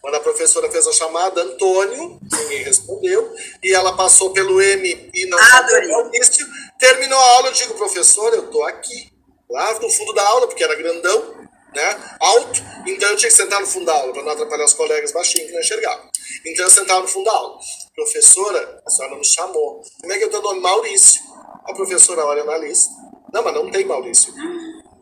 [0.00, 2.20] Quando a professora fez a chamada, Antônio,
[2.58, 5.66] ninguém respondeu, e ela passou pelo M e não Ah.
[5.88, 6.46] Maurício,
[6.78, 9.10] terminou a aula, eu digo, professor, eu tô aqui,
[9.50, 11.38] lá no fundo da aula, porque era grandão,
[11.74, 14.74] né, alto, então eu tinha que sentar no fundo da aula, para não atrapalhar os
[14.74, 16.08] colegas baixinhos que não enxergavam.
[16.44, 17.58] Então eu sentava no fundo da aula.
[17.94, 19.82] Professora, a senhora me chamou.
[20.00, 20.60] Como é que o teu nome?
[20.60, 21.20] Maurício.
[21.64, 22.90] A professora olha na lista.
[23.32, 24.32] Não, mas não tem Maurício.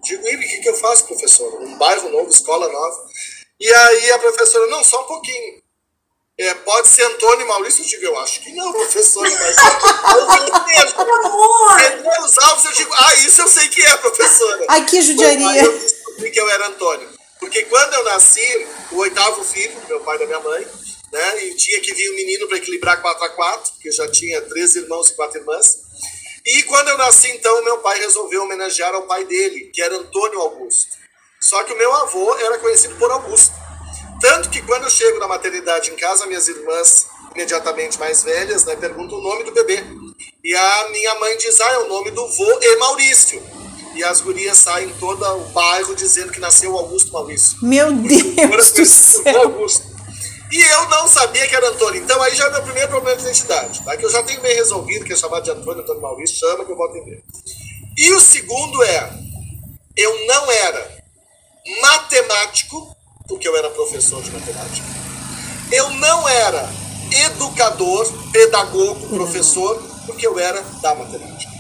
[0.03, 1.57] Digo, e o que, que eu faço, professora?
[1.57, 3.09] Um bairro novo, escola nova.
[3.61, 5.63] E aí a professora, não, só um pouquinho.
[6.39, 7.83] É, pode ser Antônio Maurício?
[7.83, 9.31] Eu digo, eu acho que não, professora.
[9.31, 11.77] Mas eu amor!
[11.77, 14.67] Medeiros Alves, eu digo, ah, isso eu sei que é, professora.
[14.69, 15.65] Ai, que judiaria.
[15.65, 17.09] eu descobri que eu era Antônio.
[17.41, 20.67] Porque quando eu nasci, o oitavo filho, meu pai e da minha mãe,
[21.11, 24.11] né, e tinha que vir um menino para equilibrar 4 a 4 porque eu já
[24.11, 25.79] tinha três irmãos e quatro irmãs.
[26.45, 30.41] E quando eu nasci, então, meu pai resolveu homenagear ao pai dele, que era Antônio
[30.41, 30.91] Augusto.
[31.41, 33.66] Só que o meu avô era conhecido por Augusto.
[34.21, 38.77] Tanto que quando eu chego na maternidade em casa, minhas irmãs, imediatamente mais velhas, né,
[38.77, 39.85] perguntam o nome do bebê.
[40.43, 43.43] E a minha mãe diz, ah, é o nome do vô e Maurício.
[43.95, 47.59] E as gurias saem todo o bairro dizendo que nasceu o Augusto Maurício.
[47.63, 49.43] Meu Deus do céu.
[49.43, 49.97] Augusto.
[50.53, 52.03] E eu não sabia que era Antônio.
[52.03, 53.85] Então aí já é o meu primeiro problema de identidade.
[53.85, 53.97] Tá?
[53.97, 56.73] Que eu já tenho bem resolvido, que é chamado de Antônio, Antônio Maurício, chama que
[56.73, 57.23] eu vou atender.
[57.97, 59.11] E o segundo é,
[59.97, 61.05] eu não era
[61.81, 62.96] matemático,
[63.27, 64.87] porque eu era professor de matemática.
[65.73, 66.69] Eu não era
[67.27, 71.53] educador, pedagogo, professor, porque eu era da matemática.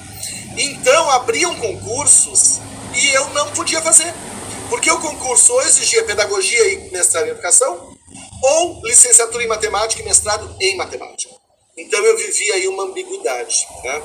[0.57, 2.61] Então abriam concursos
[2.95, 4.13] e eu não podia fazer.
[4.69, 7.97] Porque o concurso ou exigia pedagogia e mestrado em educação,
[8.43, 11.35] ou licenciatura em matemática e mestrado em matemática.
[11.77, 13.67] Então eu vivi aí uma ambiguidade.
[13.85, 14.03] Né?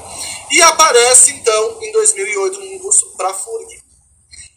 [0.51, 3.81] E aparece então em 2008 um concurso para a FURG,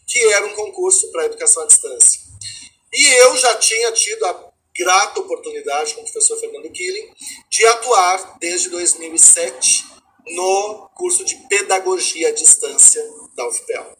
[0.05, 2.24] que era um concurso para educação à distância.
[2.95, 7.11] E eu já tinha tido a grata oportunidade com o professor Fernando Killing
[7.49, 9.85] de atuar desde 2007
[10.27, 13.03] no curso de pedagogia à distância
[13.35, 13.97] da UFPEL,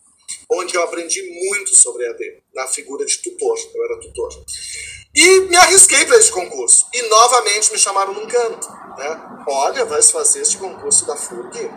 [0.49, 4.29] onde eu aprendi muito sobre EAD, na figura de tutor, eu era tutor.
[5.13, 6.87] E me arrisquei para esse concurso.
[6.93, 8.67] E novamente me chamaram num canto.
[8.97, 9.43] Né?
[9.47, 11.69] Olha, vai fazer este concurso da FURG?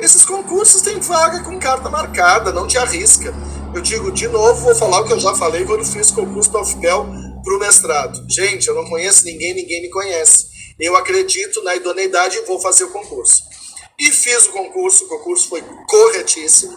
[0.00, 3.32] Esses concursos têm vaga com carta marcada, não te arrisca.
[3.74, 6.60] Eu digo, de novo, vou falar o que eu já falei quando fiz concurso da
[6.60, 7.06] UFPEL
[7.42, 8.22] para o mestrado.
[8.28, 10.46] Gente, eu não conheço ninguém, ninguém me conhece.
[10.78, 13.42] Eu acredito na idoneidade e vou fazer o concurso.
[13.98, 16.76] E fiz o concurso, o concurso foi corretíssimo.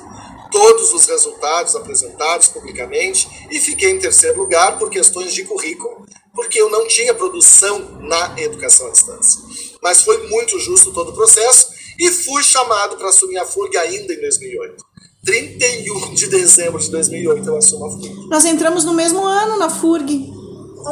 [0.52, 6.62] todos os resultados apresentados publicamente e fiquei em terceiro lugar por questões de currículo, porque
[6.62, 9.42] eu não tinha produção na educação à distância.
[9.82, 11.68] Mas foi muito justo todo o processo
[12.00, 14.85] e fui chamado para assumir a FURG ainda em 2008.
[15.26, 18.28] 31 de dezembro de 2008 eu assumo a FURG.
[18.30, 20.32] Nós entramos no mesmo ano na FURG.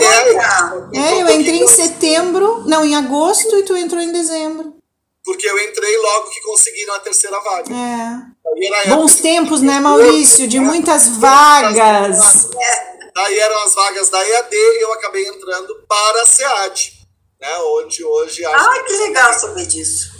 [0.01, 0.39] É, eu,
[0.95, 4.73] É, eu entrei em setembro, não, em agosto e tu entrou em dezembro.
[5.23, 7.73] Porque eu entrei logo que conseguiram a terceira vaga.
[7.73, 8.89] É.
[8.89, 10.47] Bons tempos, né, Maurício?
[10.47, 12.49] De muitas vagas.
[13.15, 16.93] Daí eram as vagas da EAD e eu acabei entrando para a SEAD,
[17.39, 20.12] né, onde hoje Ai, que legal saber disso.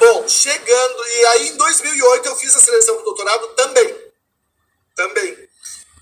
[0.00, 3.94] Bom, chegando, e aí em 2008 eu fiz a seleção para o doutorado também.
[4.96, 5.36] Também.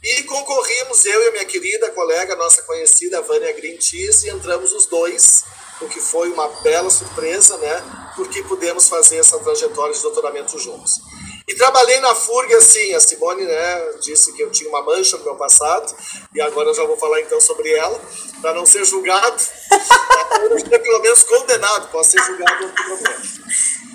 [0.04, 4.86] E concorrimos, eu e a minha querida colega, nossa conhecida Vânia Cheese, e entramos os
[4.86, 5.42] dois,
[5.80, 8.12] o que foi uma bela surpresa, né?
[8.14, 11.00] Porque pudemos fazer essa trajetória de doutoramento juntos.
[11.48, 15.24] E trabalhei na FURG, assim, a Simone né, disse que eu tinha uma mancha no
[15.24, 15.96] meu passado,
[16.34, 17.98] e agora eu já vou falar então sobre ela,
[18.42, 23.22] para não ser julgado, ser pelo menos condenado, posso ser julgado, não tem problema.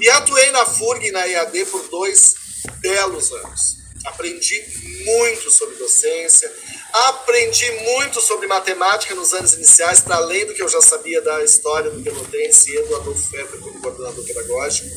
[0.02, 2.34] E atuei na FURG e na EAD por dois
[2.80, 3.78] belos anos.
[4.06, 6.52] Aprendi muito sobre docência,
[6.92, 11.44] aprendi muito sobre matemática nos anos iniciais, para além do que eu já sabia da
[11.44, 14.90] história do Pelotense e do Adolfo Fetter como coordenador pedagógico,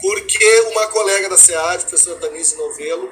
[0.00, 3.10] porque uma colega da SEAD, professora Tanise Novelo,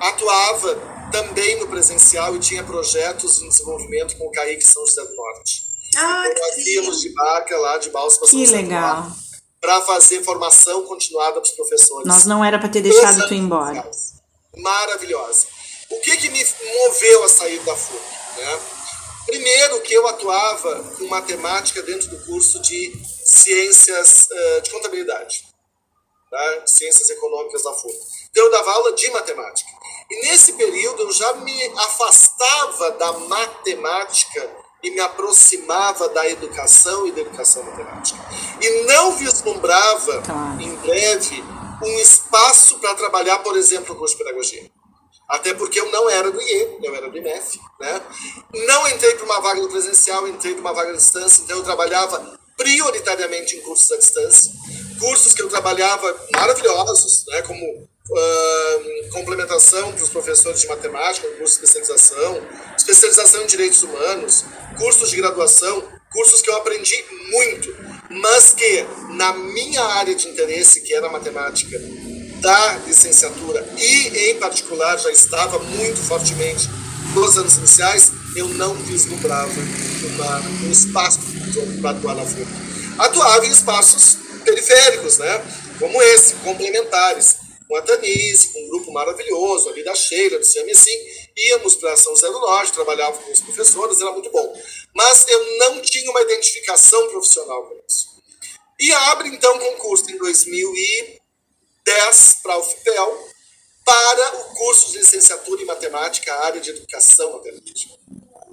[0.00, 0.74] atuava
[1.12, 5.62] também no presencial e tinha projetos em desenvolvimento com o CAIC São José do Norte.
[5.96, 9.02] Ah, Então, nós íamos de barca lá de balsa para São Que José legal.
[9.02, 9.22] Norte
[9.62, 12.04] para fazer formação continuada para os professores.
[12.08, 13.88] Nós não era para ter deixado tu ir embora.
[14.56, 15.46] Maravilhosa.
[15.88, 16.44] O que, que me
[16.78, 18.02] moveu a sair da FURG?
[18.38, 18.60] Né?
[19.24, 22.92] Primeiro que eu atuava com matemática dentro do curso de
[23.24, 25.44] ciências eh, de contabilidade,
[26.32, 26.62] tá?
[26.66, 27.96] ciências econômicas da FURG.
[28.30, 29.70] Então eu dava aula de matemática.
[30.10, 34.50] E nesse período eu já me afastava da matemática
[34.82, 38.18] e me aproximava da educação e da educação matemática.
[38.60, 40.60] E não vislumbrava, Claro.
[40.60, 41.44] em breve,
[41.84, 44.70] um espaço para trabalhar, por exemplo, o curso de pedagogia.
[45.28, 48.00] Até porque eu não era do IE, eu era do IMEF, né?
[48.66, 52.38] Não entrei para uma vaga presencial, entrei para uma vaga à distância, então eu trabalhava
[52.56, 54.52] prioritariamente em cursos à distância.
[54.98, 57.42] Cursos que eu trabalhava maravilhosos, né?
[57.42, 62.46] Como ahn, complementação para os professores de matemática, curso de especialização,
[62.76, 64.44] especialização em direitos humanos,
[64.78, 65.82] cursos de graduação,
[66.12, 67.74] cursos que eu aprendi muito,
[68.10, 71.78] mas que na minha área de interesse, que era a matemática,
[72.40, 76.68] da licenciatura e, em particular, já estava muito fortemente
[77.14, 79.52] nos anos iniciais, eu não vislumbrava
[80.06, 81.18] uma, um espaço
[81.84, 82.46] atuar na FURG.
[82.98, 85.42] Atuava em espaços periféricos, né?
[85.82, 90.96] como esse, complementares, com a Tanise, com um grupo maravilhoso ali da Sheila, do CMSIM,
[91.36, 94.56] íamos para São José do Norte, trabalhava com os professores, era muito bom.
[94.94, 98.12] Mas eu não tinha uma identificação profissional com isso.
[98.78, 103.32] E abre então concurso em 2010 para a UFPEL
[103.84, 107.90] para o curso de licenciatura em matemática, área de educação matemática.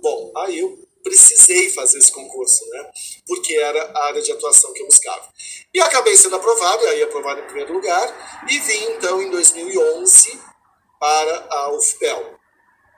[0.02, 2.92] Bom, aí eu precisei fazer esse concurso, né?
[3.28, 5.28] Porque era a área de atuação que eu buscava.
[5.74, 10.40] E acabei sendo aprovado, aí aprovado em primeiro lugar, e vim então em 2011
[11.00, 12.40] para a UFPEL.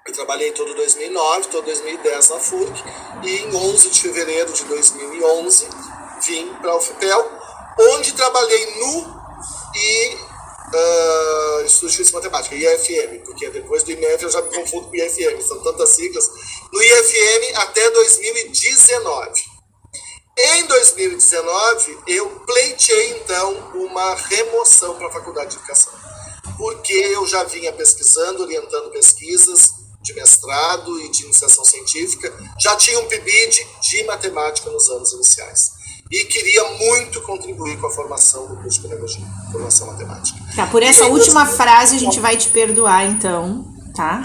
[0.07, 2.83] Eu trabalhei todo 2009, todo 2010 na FURC,
[3.23, 5.67] e em 11 de fevereiro de 2011
[6.25, 7.31] vim para a UFPEL,
[7.93, 9.21] onde trabalhei no
[9.75, 10.15] e
[10.73, 14.87] uh, Instituto de Ciência e Matemática, IFM, porque depois do IMEF eu já me confundo
[14.87, 16.29] com IFM, são tantas siglas,
[16.71, 19.51] no IFM até 2019.
[20.37, 25.93] Em 2019, eu pleiteei então uma remoção para a Faculdade de Educação,
[26.57, 32.99] porque eu já vinha pesquisando, orientando pesquisas de mestrado e de iniciação científica, já tinha
[32.99, 38.57] um PIBID de matemática nos anos iniciais e queria muito contribuir com a formação do
[38.57, 40.37] curso de pedagogia, formação matemática.
[40.55, 43.65] Tá, por essa última frase a gente vai te perdoar então,
[43.95, 44.21] tá?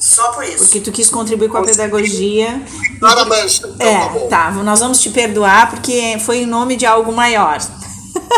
[0.00, 0.64] Só por isso.
[0.64, 2.62] Porque tu quis contribuir com a pedagogia.
[2.98, 4.28] Para a mancha, então tá É, bom.
[4.28, 7.58] tá, nós vamos te perdoar porque foi em nome de algo maior.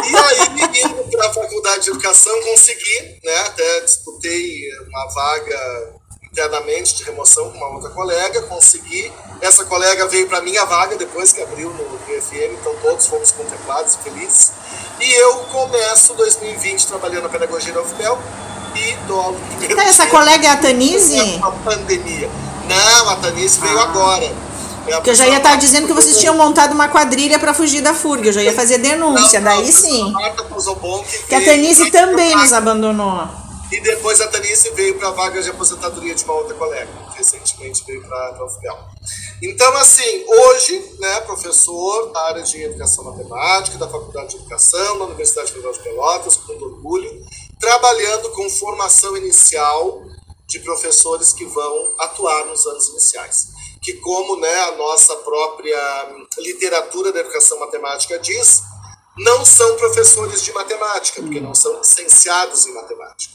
[0.04, 3.36] E aí, indo para a faculdade de educação, consegui, né?
[3.46, 5.92] Até disputei uma vaga
[6.30, 9.12] internamente de remoção com uma outra colega, consegui.
[9.40, 13.94] Essa colega veio para minha vaga depois que abriu no UFM, então todos fomos contemplados
[13.94, 14.52] e felizes.
[15.00, 18.18] E eu começo 2020 trabalhando na pedagogia da UFPEL
[18.92, 21.40] e aula no primeiro Tá, essa colega é a Tanise?
[21.42, 22.30] A pandemia.
[22.68, 24.24] Não, a Tanise veio agora.
[24.86, 27.80] É Porque eu já ia estar dizendo que vocês tinham montado uma quadrilha para fugir
[27.80, 28.26] da FURG.
[28.26, 30.12] Eu já ia fazer denúncia, Não, não, daí sim.
[30.12, 30.24] Que
[31.28, 33.42] Que a Tanise também nos abandonou.
[33.72, 37.82] E depois a Tanice veio para a vaga de aposentadoria de uma outra colega, recentemente
[37.86, 38.78] veio para o FIEL.
[39.42, 45.06] Então, assim, hoje, né, professor da área de educação matemática, da Faculdade de Educação, da
[45.06, 47.24] Universidade Federal de Pelotas, com orgulho,
[47.62, 50.02] trabalhando com formação inicial
[50.48, 53.46] de professores que vão atuar nos anos iniciais.
[53.80, 58.62] Que, como né, a nossa própria literatura da educação matemática diz,
[59.16, 63.34] não são professores de matemática, porque não são licenciados em matemática,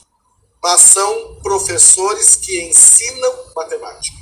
[0.62, 4.16] mas são professores que ensinam matemática,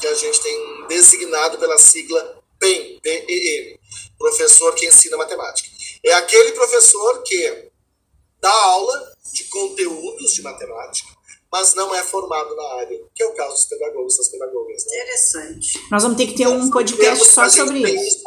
[0.00, 3.78] que a gente tem designado pela sigla PEN, P-E-M,
[4.18, 5.68] professor que ensina matemática.
[6.04, 7.70] É aquele professor que
[8.40, 11.08] dá aula de conteúdos de matemática,
[11.50, 14.84] mas não é formado na área, que é o caso dos pedagogos das pedagogas.
[14.84, 14.96] Né?
[14.96, 15.88] Interessante.
[15.90, 18.22] Nós vamos ter que ter um podcast só sobre isso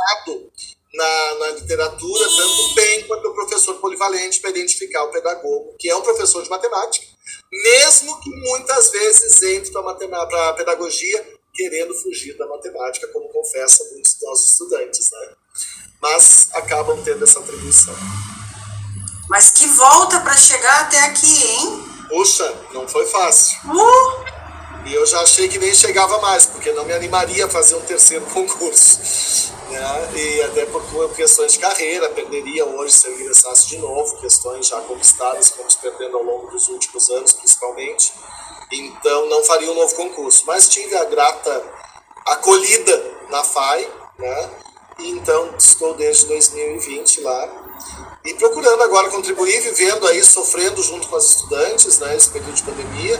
[0.93, 5.95] na, na literatura, tanto bem quanto o professor polivalente para identificar o pedagogo, que é
[5.95, 7.05] um professor de matemática,
[7.51, 14.13] mesmo que muitas vezes entre para a pedagogia querendo fugir da matemática, como confessam muitos
[14.13, 15.35] dos nossos estudantes, né?
[16.01, 17.93] Mas acabam tendo essa atribuição.
[19.31, 21.85] Mas que volta para chegar até aqui, hein?
[22.09, 23.57] Puxa, não foi fácil.
[23.63, 24.25] Uh!
[24.85, 27.81] E eu já achei que nem chegava mais, porque não me animaria a fazer um
[27.81, 29.53] terceiro concurso.
[29.69, 30.11] Né?
[30.17, 30.83] E até por
[31.15, 36.17] questões de carreira, perderia hoje se eu ingressasse de novo, questões já conquistadas, fomos perdendo
[36.17, 38.11] ao longo dos últimos anos, principalmente.
[38.69, 40.43] Então não faria um novo concurso.
[40.45, 41.63] Mas tive a grata
[42.25, 44.49] acolhida na FAI, né?
[44.99, 47.60] E então estou desde 2020 lá
[48.23, 52.63] e procurando agora contribuir, vivendo aí, sofrendo junto com as estudantes, né, esse período de
[52.63, 53.19] pandemia,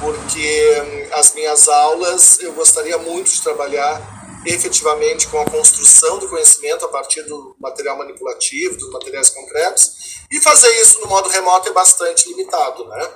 [0.00, 4.14] porque hum, as minhas aulas eu gostaria muito de trabalhar
[4.46, 10.40] efetivamente com a construção do conhecimento a partir do material manipulativo, dos materiais concretos, e
[10.40, 13.10] fazer isso no modo remoto é bastante limitado, né?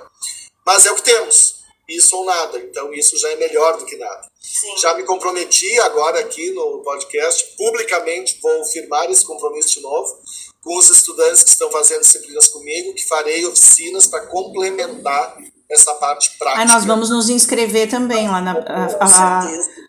[0.65, 3.97] Mas é o que temos, isso ou nada, então isso já é melhor do que
[3.97, 4.27] nada.
[4.39, 4.77] Sim.
[4.77, 10.19] Já me comprometi agora aqui no podcast, publicamente vou firmar esse compromisso de novo,
[10.61, 15.37] com os estudantes que estão fazendo disciplinas comigo, que farei oficinas para complementar
[15.71, 16.61] essa parte prática.
[16.61, 19.47] Aí nós vamos nos inscrever também lá na a, a,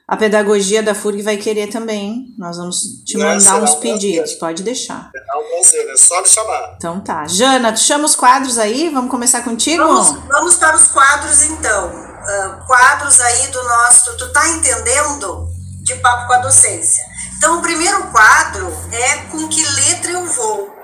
[0.09, 2.35] a, pedagogia da FURG vai querer também.
[2.39, 5.11] Nós vamos te né, mandar uns um pedidos, pode deixar.
[5.14, 6.75] É um prazer, é só me chamar.
[6.77, 7.27] Então tá.
[7.27, 8.91] Jana, tu chama os quadros aí?
[8.91, 9.83] Vamos começar contigo?
[9.83, 11.89] Vamos, vamos para os quadros então.
[11.89, 14.16] Uh, quadros aí do nosso.
[14.18, 15.49] Tu tá entendendo?
[15.81, 17.09] De papo com a docência.
[17.41, 20.76] Então, o primeiro quadro é Com que letra eu vou?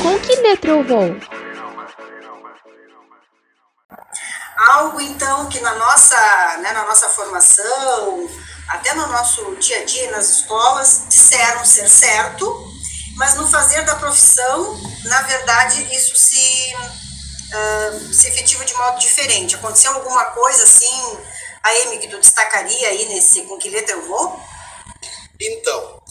[0.00, 1.16] Com que letra eu vou?
[4.74, 6.16] Algo, então, que na nossa,
[6.58, 8.30] né, na nossa formação,
[8.68, 12.64] até no nosso dia a dia nas escolas, disseram ser certo,
[13.16, 19.56] mas no fazer da profissão, na verdade, isso se, uh, se efetiva de modo diferente.
[19.56, 21.18] Aconteceu alguma coisa assim,
[21.60, 24.52] a Amy, que tu destacaria aí nesse Com que letra eu vou?
[25.40, 26.02] Então,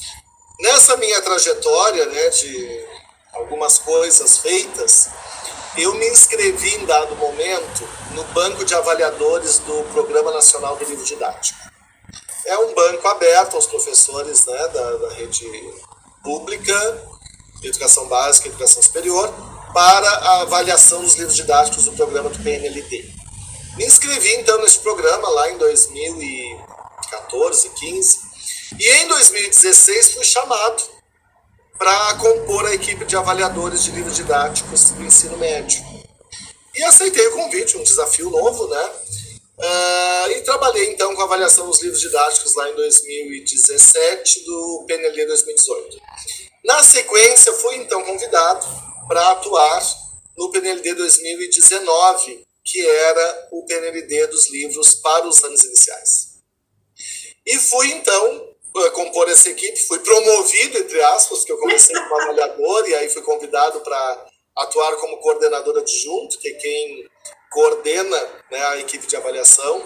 [0.60, 2.86] nessa minha trajetória né, de
[3.34, 5.10] algumas coisas feitas,
[5.78, 11.06] eu me inscrevi em dado momento no banco de avaliadores do Programa Nacional do Livro
[11.06, 11.58] Didático.
[12.46, 15.46] É um banco aberto aos professores né, da, da rede
[16.22, 17.08] pública,
[17.64, 19.34] educação básica e educação superior,
[19.74, 23.14] para a avaliação dos livros didáticos do programa do PNLD.
[23.78, 28.20] Me inscrevi então nesse programa lá em 2014, 15,
[28.80, 30.84] e em 2016 fui chamado
[31.78, 35.84] para compor a equipe de avaliadores de livros didáticos do ensino médio.
[36.76, 38.92] E aceitei o convite, um desafio novo, né?
[39.58, 45.26] Uh, e trabalhei então com a avaliação dos livros didáticos lá em 2017 do PNL
[45.28, 46.02] 2018.
[46.64, 48.66] Na sequência, fui então convidado
[49.08, 49.84] para atuar
[50.38, 56.32] no PNLD 2019, que era o PNLD dos livros para os anos iniciais.
[57.46, 58.51] E fui então
[58.92, 63.22] compor essa equipe, fui promovido, entre aspas, porque eu comecei como avaliador e aí fui
[63.22, 64.26] convidado para
[64.58, 67.10] atuar como coordenador adjunto, que é quem
[67.52, 68.18] coordena
[68.50, 69.86] né, a equipe de avaliação.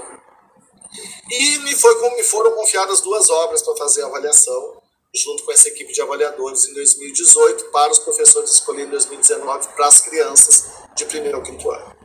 [1.30, 4.82] E me, foi, me foram confiadas duas obras para fazer a avaliação,
[5.14, 9.88] junto com essa equipe de avaliadores em 2018, para os professores escolhidos em 2019 para
[9.88, 10.66] as crianças
[10.96, 11.96] de primeiro ao quinto ano.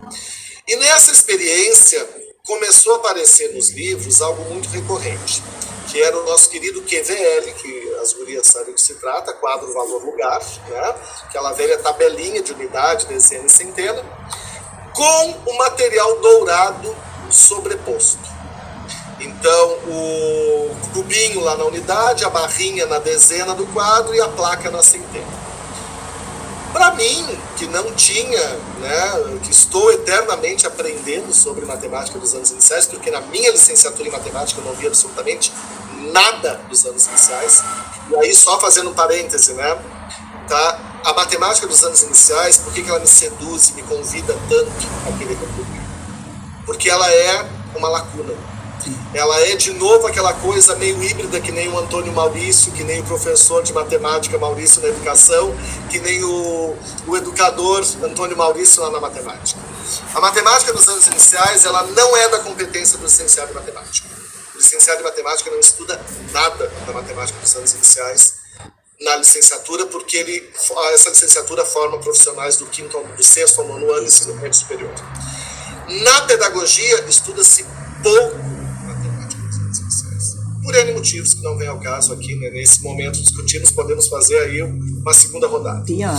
[0.67, 2.09] E nessa experiência
[2.47, 5.43] começou a aparecer nos livros algo muito recorrente
[5.91, 10.05] que era o nosso querido QVL, que as gurias sabem que se trata, quadro, valor,
[10.05, 10.95] lugar, né?
[11.25, 14.03] aquela velha tabelinha de unidade, dezena e centena,
[14.95, 16.97] com o material dourado
[17.29, 18.31] sobreposto.
[19.19, 24.71] Então, o cubinho lá na unidade, a barrinha na dezena do quadro e a placa
[24.71, 25.41] na centena.
[26.73, 27.27] Para mim,
[27.59, 33.21] que não tinha, né, que estou eternamente aprendendo sobre matemática dos anos iniciais, porque na
[33.23, 35.53] minha licenciatura em matemática eu não vi absolutamente
[36.01, 37.63] nada dos anos iniciais.
[38.11, 39.79] E aí, só fazendo um parêntese, né,
[40.49, 40.79] tá?
[41.05, 44.73] A matemática dos anos iniciais, por que, que ela me seduz e me convida tanto
[45.09, 45.81] a querer concluir?
[46.67, 48.35] Porque ela é uma lacuna
[49.13, 53.01] ela é de novo aquela coisa meio híbrida que nem o Antônio Maurício, que nem
[53.01, 55.55] o professor de matemática Maurício na educação,
[55.91, 56.77] que nem o,
[57.07, 59.61] o educador Antônio Maurício lá na matemática.
[60.15, 64.20] A matemática dos anos iniciais, ela não é da competência do licenciado em matemática.
[64.61, 65.99] Licenciado em matemática não estuda
[66.33, 68.35] nada da matemática dos anos iniciais
[69.01, 70.51] na licenciatura, porque ele,
[70.93, 74.93] essa licenciatura forma profissionais do quinto, do sexto ao nono ano ensino médio superior.
[76.05, 77.65] Na pedagogia, estuda-se
[78.03, 78.37] pouco
[80.63, 84.39] por N motivos que não vem ao caso aqui, né, nesse momento discutirmos, podemos fazer
[84.41, 85.87] aí uma segunda rodada.
[85.87, 86.15] Pior.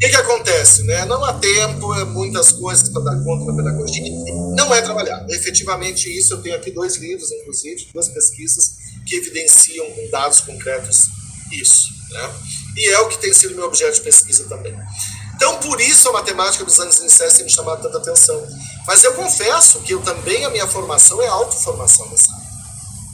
[0.00, 0.82] Que, que acontece?
[0.84, 1.04] Né?
[1.04, 4.10] Não há tempo, é muitas coisas para dar conta da pedagogia,
[4.56, 5.26] não é trabalhar.
[5.28, 8.76] Efetivamente, isso eu tenho aqui dois livros, inclusive, duas pesquisas
[9.06, 11.02] que evidenciam com dados concretos
[11.52, 11.88] isso.
[12.10, 12.30] Né?
[12.78, 14.74] E é o que tem sido meu objeto de pesquisa também.
[15.36, 18.42] Então, por isso a matemática dos anos iniciais tem me chamado tanta atenção.
[18.86, 22.39] Mas eu confesso que eu também, a minha formação é autoformação nessa área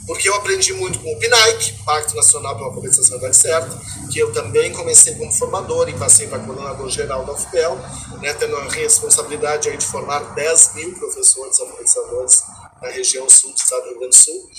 [0.07, 3.77] porque eu aprendi muito com o PNAEC, Pacto Nacional pela Alfabetização da Certa,
[4.09, 7.77] que eu também comecei como formador e passei para coordenador geral da UFPEL,
[8.21, 12.41] né, tendo a responsabilidade aí de formar 10 mil professores alfabetizadores
[12.81, 14.49] na região sul do estado do Rio Grande do Sul.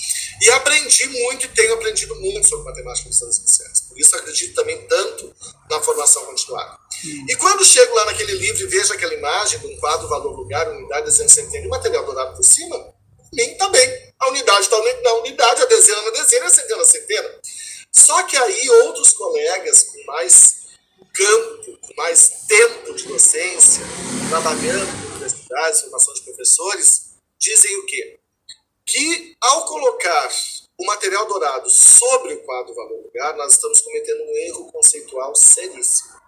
[0.42, 3.80] E aprendi muito e tenho aprendido muito sobre matemática nos anos iniciais.
[3.88, 5.34] Por isso acredito também tanto
[5.70, 6.78] na formação continuada.
[7.28, 10.68] E quando chego lá naquele livro e vejo aquela imagem de um quadro, valor, lugar,
[10.68, 12.97] unidade, desenho, e material dourado por cima,
[13.32, 17.40] mim também a unidade está na unidade, a dezena na dezena, a centena na centena.
[17.92, 20.58] Só que aí outros colegas com mais
[21.12, 23.82] campo, com mais tempo de docência,
[24.28, 28.18] trabalhando em universidades, formação de professores, dizem o quê?
[28.86, 30.30] Que ao colocar
[30.80, 36.18] o material dourado sobre o quadro valor lugar, nós estamos cometendo um erro conceitual seríssimo.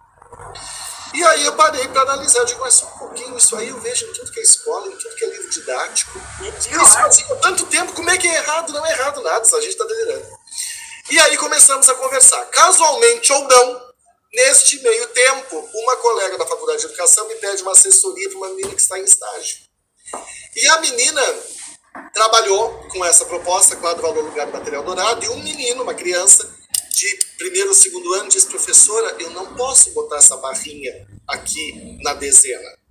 [1.13, 3.79] E aí eu parei para analisar, eu digo, mas só um pouquinho, isso aí eu
[3.79, 6.21] vejo em tudo que é escola, em tudo que é livro didático.
[6.41, 8.71] Isso há tanto tempo, como é que é errado?
[8.71, 10.25] Não é errado nada, a gente está delirando.
[11.09, 12.45] E aí começamos a conversar.
[12.45, 13.81] Casualmente ou não,
[14.33, 18.49] neste meio tempo, uma colega da Faculdade de Educação me pede uma assessoria para uma
[18.49, 19.57] menina que está em estágio.
[20.55, 21.21] E a menina
[22.13, 26.49] trabalhou com essa proposta, quadro valor lugar do material dourado, e um menino, uma criança,
[26.91, 32.13] de primeiro ou segundo ano diz, professora, eu não posso botar essa barrinha aqui na
[32.13, 32.81] dezena.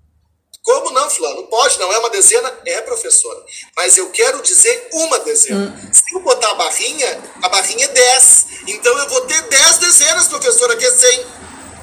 [0.62, 1.46] Como não, fulano?
[1.46, 2.52] Pode, não é uma dezena?
[2.66, 3.42] É, professora.
[3.76, 5.74] Mas eu quero dizer uma dezena.
[5.74, 5.92] Hum.
[5.92, 8.46] Se eu botar a barrinha, a barrinha é 10.
[8.68, 11.26] Então eu vou ter 10 dezenas, professora, que é 100.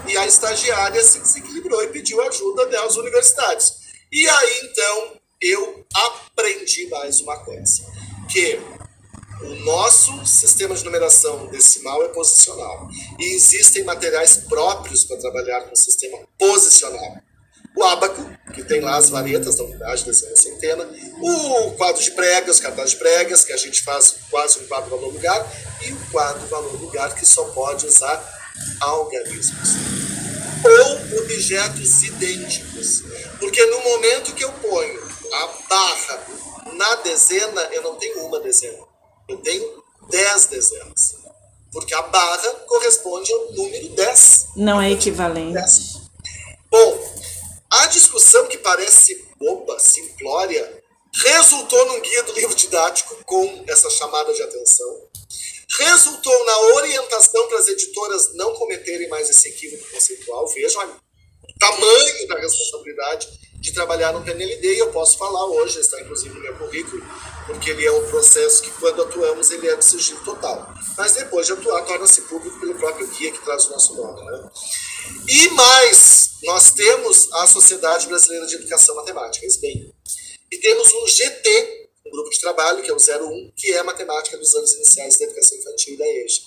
[0.09, 3.74] E a estagiária se desequilibrou e pediu ajuda das universidades.
[4.11, 7.84] E aí, então, eu aprendi mais uma coisa.
[8.32, 8.59] Que
[9.42, 12.88] o nosso sistema de numeração decimal é posicional.
[13.20, 17.18] E existem materiais próprios para trabalhar com o sistema posicional.
[17.76, 20.90] O ábaco, que tem lá as varetas da unidade, dezena, centena.
[21.22, 25.14] O quadro de pregas, cartaz de pregas, que a gente faz quase um quadro valor
[25.14, 25.46] lugar.
[25.86, 28.20] E o quadro valor lugar, que só pode usar
[28.82, 29.70] algarismos.
[30.66, 33.04] Ou objetos idênticos.
[33.40, 36.24] Porque no momento que eu ponho a barra
[36.74, 38.87] na dezena, eu não tenho uma dezena
[39.28, 41.15] eu tenho 10 dezenas.
[41.71, 44.47] Porque a barra corresponde ao número 10.
[44.55, 45.53] Não é equivalente.
[45.53, 46.01] 10.
[46.69, 47.15] Bom,
[47.69, 54.34] a discussão que parece boba, simplória, resultou num guia do livro didático com essa chamada
[54.34, 55.07] de atenção,
[55.78, 60.47] resultou na orientação para as editoras não cometerem mais esse equívoco conceitual.
[60.47, 65.99] Vejam o tamanho da responsabilidade de trabalhar no PNLD e eu posso falar hoje, está
[65.99, 67.03] inclusive no meu currículo,
[67.48, 70.72] porque ele é um processo que quando atuamos ele é de sigilo total.
[70.98, 74.24] Mas depois de atuar torna-se público pelo próprio guia que traz o nosso nome.
[74.24, 74.52] Né?
[75.28, 79.93] E mais, nós temos a Sociedade Brasileira de Educação Matemática, SBEM.
[80.52, 83.84] E temos um GT, um grupo de trabalho, que é o 01, que é a
[83.84, 86.41] matemática dos anos iniciais da educação infantil e da EJA.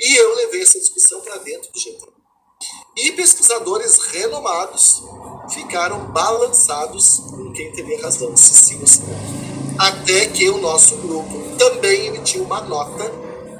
[0.00, 2.17] E eu levei essa discussão para dentro do GT.
[2.96, 5.02] E pesquisadores renomados
[5.50, 9.78] ficaram balançados com quem teria razão, se sim ou se não.
[9.78, 13.10] Até que o nosso grupo também emitiu uma nota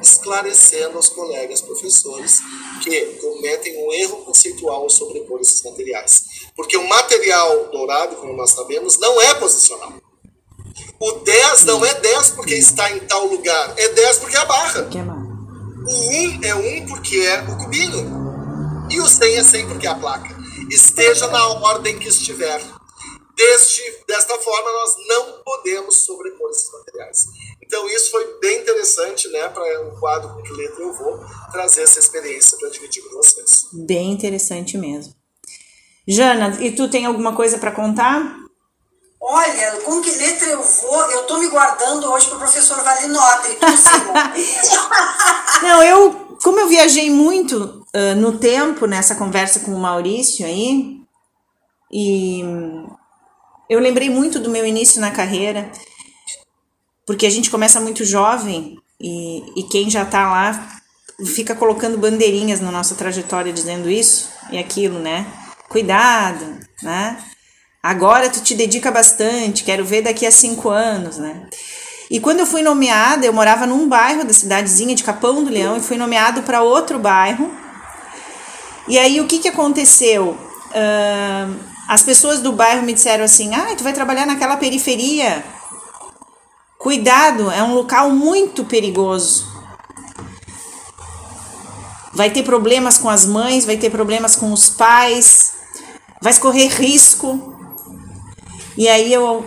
[0.02, 2.40] esclarecendo aos colegas professores
[2.82, 6.24] que cometem um erro conceitual ao sobrepor esses materiais.
[6.56, 9.92] Porque o material dourado, como nós sabemos, não é posicional.
[11.00, 14.44] O 10 não é 10 porque está em tal lugar, é 10 porque é a
[14.44, 14.88] barra.
[15.86, 18.27] O 1 é 1 porque é o cubinho.
[18.90, 20.34] E o 100 é 100 porque é a placa.
[20.70, 22.62] esteja na ordem que estiver.
[23.36, 27.26] Deste, desta forma, nós não podemos sobrepor esses materiais.
[27.62, 31.20] Então, isso foi bem interessante, né, para o quadro com que letra eu vou
[31.52, 33.66] trazer essa experiência para dividir com vocês.
[33.72, 35.14] Bem interessante mesmo.
[36.06, 38.38] Jana, e tu tem alguma coisa para contar?
[39.20, 41.10] Olha, com que letra eu vou?
[41.10, 43.48] Eu tô me guardando hoje para o professor Valinota.
[43.54, 43.66] Tu,
[45.62, 50.98] Não, eu, como eu viajei muito uh, no tempo nessa conversa com o Maurício aí,
[51.90, 52.40] e
[53.68, 55.70] eu lembrei muito do meu início na carreira
[57.08, 60.78] porque a gente começa muito jovem e, e quem já está lá
[61.24, 65.26] fica colocando bandeirinhas na nossa trajetória dizendo isso e aquilo, né?
[65.70, 67.18] Cuidado, né?
[67.82, 71.48] Agora tu te dedica bastante, quero ver daqui a cinco anos, né?
[72.10, 75.76] E quando eu fui nomeada, eu morava num bairro da cidadezinha de Capão do Leão
[75.76, 77.50] e fui nomeado para outro bairro.
[78.86, 80.30] E aí o que, que aconteceu?
[80.70, 81.56] Uh,
[81.86, 85.44] as pessoas do bairro me disseram assim: ah, tu vai trabalhar naquela periferia
[86.78, 89.44] Cuidado, é um local muito perigoso.
[92.14, 95.54] Vai ter problemas com as mães, vai ter problemas com os pais,
[96.22, 97.52] vai correr risco.
[98.76, 99.44] E aí eu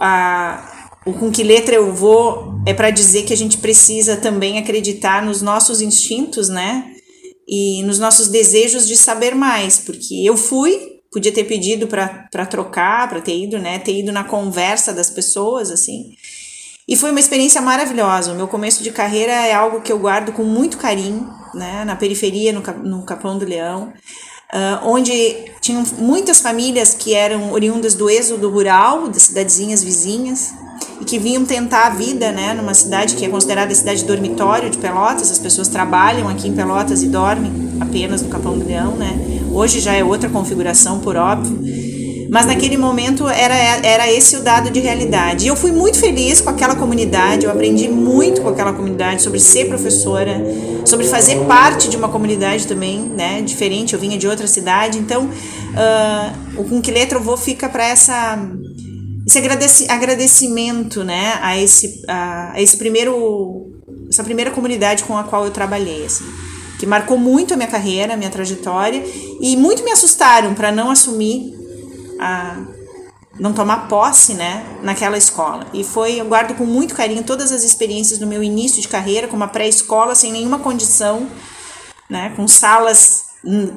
[0.00, 0.60] a,
[1.06, 5.24] o com que letra eu vou é para dizer que a gente precisa também acreditar
[5.24, 6.92] nos nossos instintos, né?
[7.48, 13.08] E nos nossos desejos de saber mais, porque eu fui, podia ter pedido para trocar,
[13.08, 13.78] para ter ido, né?
[13.78, 16.16] Ter ido na conversa das pessoas, assim.
[16.88, 18.32] E foi uma experiência maravilhosa.
[18.32, 21.84] O meu começo de carreira é algo que eu guardo com muito carinho, né?
[21.84, 23.92] Na periferia, no, no Capão do Leão,
[24.52, 30.52] uh, onde tinham muitas famílias que eram oriundas do êxodo rural, das cidadezinhas vizinhas,
[31.00, 32.54] e que vinham tentar a vida, né?
[32.54, 35.30] Numa cidade que é considerada a cidade dormitório de Pelotas.
[35.30, 39.40] As pessoas trabalham aqui em Pelotas e dormem apenas no Capão do né?
[39.52, 41.85] Hoje já é outra configuração, por óbvio.
[42.30, 45.44] Mas naquele momento era, era esse o dado de realidade.
[45.44, 49.38] E eu fui muito feliz com aquela comunidade, eu aprendi muito com aquela comunidade sobre
[49.38, 50.42] ser professora,
[50.84, 54.98] sobre fazer parte de uma comunidade também, né, diferente, eu vinha de outra cidade.
[54.98, 58.38] Então, uh, o Com Que Letra Eu Vou fica para essa
[59.26, 63.72] esse agradeci, agradecimento, né, a esse, a, a esse primeiro
[64.08, 66.24] essa primeira comunidade com a qual eu trabalhei, assim
[66.78, 69.02] que marcou muito a minha carreira, a minha trajetória,
[69.40, 71.54] e muito me assustaram para não assumir
[72.20, 72.64] a
[73.38, 75.66] não tomar posse, né, naquela escola.
[75.72, 79.28] E foi, eu guardo com muito carinho todas as experiências do meu início de carreira,
[79.28, 81.30] como a pré-escola, sem nenhuma condição,
[82.08, 83.26] né, com salas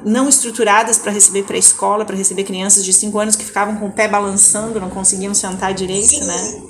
[0.04, 3.92] não estruturadas para receber pré-escola, para receber crianças de 5 anos que ficavam com o
[3.92, 6.24] pé balançando, não conseguiam sentar direito, Sim.
[6.24, 6.62] né?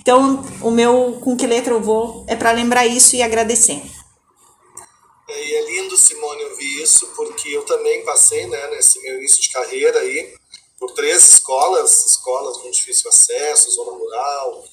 [0.00, 3.82] Então, o meu com que letra eu vou é para lembrar isso e agradecer.
[5.28, 9.42] É, e é lindo, Simone, ouvir isso, porque eu também passei, né, nesse meu início
[9.42, 10.34] de carreira aí,
[10.80, 14.64] por três escolas, escolas com difícil acesso, zona rural,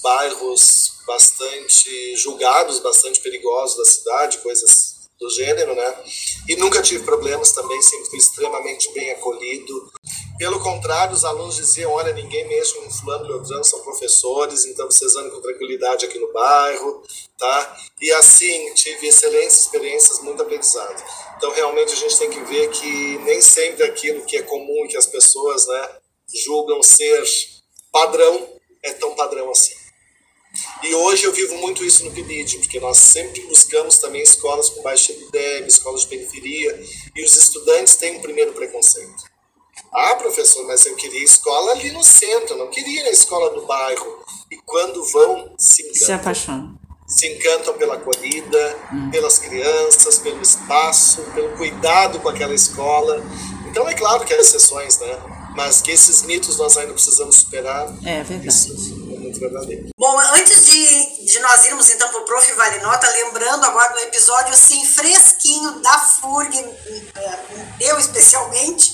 [0.00, 6.04] bairros bastante julgados, bastante perigosos da cidade, coisas do gênero, né?
[6.48, 9.92] E nunca tive problemas também, sempre fui extremamente bem acolhido.
[10.38, 15.16] Pelo contrário, os alunos diziam: olha, ninguém mexe com fulano Beltrano, são professores, então vocês
[15.16, 17.02] andam com tranquilidade aqui no bairro,
[17.38, 17.76] tá?
[18.00, 21.02] E assim, tive excelentes experiências, muito aprendizado.
[21.36, 24.88] Então, realmente, a gente tem que ver que nem sempre aquilo que é comum e
[24.88, 25.88] que as pessoas né,
[26.44, 27.22] julgam ser
[27.92, 28.48] padrão
[28.82, 29.74] é tão padrão assim.
[30.82, 34.82] E hoje eu vivo muito isso no PIBID, porque nós sempre buscamos também escolas com
[34.82, 36.82] baixa IBDEB, escolas de periferia,
[37.14, 39.24] e os estudantes têm um primeiro preconceito.
[39.92, 44.24] Ah, professor, mas eu queria escola ali no centro, não queria na escola do bairro.
[44.50, 46.06] E quando vão, se encantam.
[46.06, 48.78] Se apaixonam se encantam pela acolhida,
[49.10, 53.22] pelas crianças, pelo espaço, pelo cuidado com aquela escola.
[53.68, 55.18] Então é claro que há exceções, né?
[55.54, 57.86] Mas que esses mitos nós ainda precisamos superar.
[58.04, 58.48] É verdade.
[58.48, 58.72] Isso
[59.14, 59.88] é muito verdadeiro.
[59.98, 62.52] Bom, antes de, de nós irmos então para o Prof.
[62.52, 67.38] Vale Nota, lembrando agora do episódio assim fresquinho da FURG, eh,
[67.80, 68.92] eu especialmente,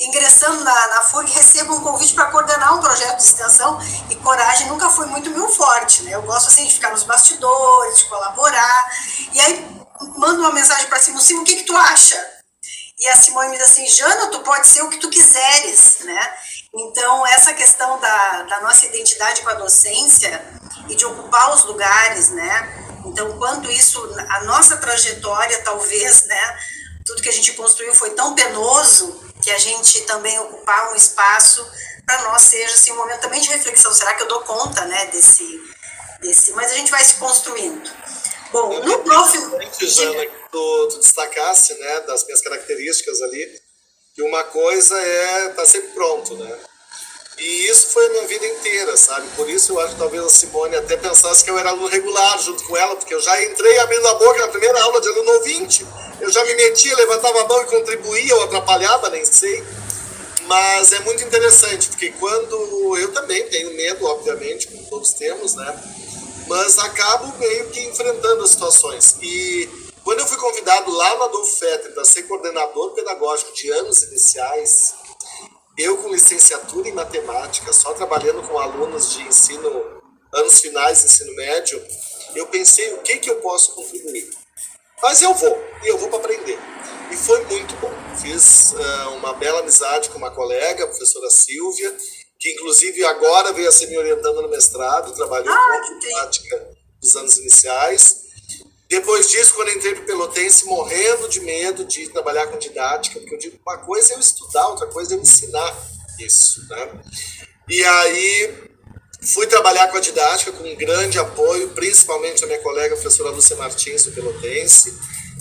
[0.00, 3.78] ingressando na, na FURG, recebo um convite para coordenar um projeto de extensão
[4.08, 6.14] e coragem nunca foi muito meu forte, né?
[6.14, 8.90] Eu gosto assim de ficar nos bastidores, de colaborar.
[9.32, 9.80] E aí
[10.16, 12.16] mando uma mensagem para Simone, o que, que tu acha?
[12.98, 16.34] E a Simone me diz assim, Jana, tu pode ser o que tu quiseres, né?
[16.74, 20.44] Então, essa questão da, da nossa identidade com a docência
[20.88, 22.86] e de ocupar os lugares, né?
[23.06, 23.98] Então, quanto isso,
[24.28, 26.58] a nossa trajetória, talvez, né?
[27.06, 31.66] Tudo que a gente construiu foi tão penoso que a gente também ocupar um espaço
[32.06, 33.92] para nós seja assim, um momento também de reflexão.
[33.92, 35.60] Será que eu dou conta né, desse,
[36.20, 36.52] desse.
[36.52, 37.90] Mas a gente vai se construindo.
[38.52, 39.58] Bom, no próximo.
[39.80, 43.46] Jana, que tu, tu destacasse né, das minhas características ali,
[44.14, 46.58] que uma coisa é estar tá sempre pronto, né?
[47.40, 49.26] E isso foi a minha vida inteira, sabe?
[49.34, 52.38] Por isso eu acho que talvez a Simone até pensasse que eu era aluno regular
[52.38, 55.32] junto com ela, porque eu já entrei abrindo a boca na primeira aula de aluno
[55.32, 55.86] ouvinte.
[56.20, 59.64] Eu já me metia, levantava a mão e contribuía, ou atrapalhava, nem sei.
[60.42, 65.82] Mas é muito interessante, porque quando eu também tenho medo, obviamente, como todos temos, né?
[66.46, 69.16] Mas acabo meio que enfrentando as situações.
[69.22, 69.66] E
[70.04, 74.99] quando eu fui convidado lá no Adolfo Fetter para ser coordenador pedagógico de anos iniciais,
[75.80, 80.02] eu com licenciatura em matemática, só trabalhando com alunos de ensino,
[80.32, 81.82] anos finais, ensino médio,
[82.34, 84.30] eu pensei o que, que eu posso contribuir.
[85.02, 86.58] Mas eu vou, e eu vou para aprender.
[87.10, 87.90] E foi muito bom.
[88.20, 91.96] Fiz uh, uma bela amizade com uma colega, a professora Silvia,
[92.38, 96.70] que inclusive agora veio a ser me orientando no mestrado, trabalhou ah, com matemática
[97.00, 98.29] dos anos iniciais.
[98.90, 103.36] Depois disso, quando entrei para o Pelotense, morrendo de medo de trabalhar com didática, porque
[103.36, 105.76] eu digo, uma coisa é eu estudar, outra coisa é eu ensinar
[106.18, 107.00] isso, né?
[107.68, 108.68] E aí
[109.32, 113.30] fui trabalhar com a didática com um grande apoio, principalmente a minha colega a professora
[113.30, 114.92] Lúcia Martins do Pelotense,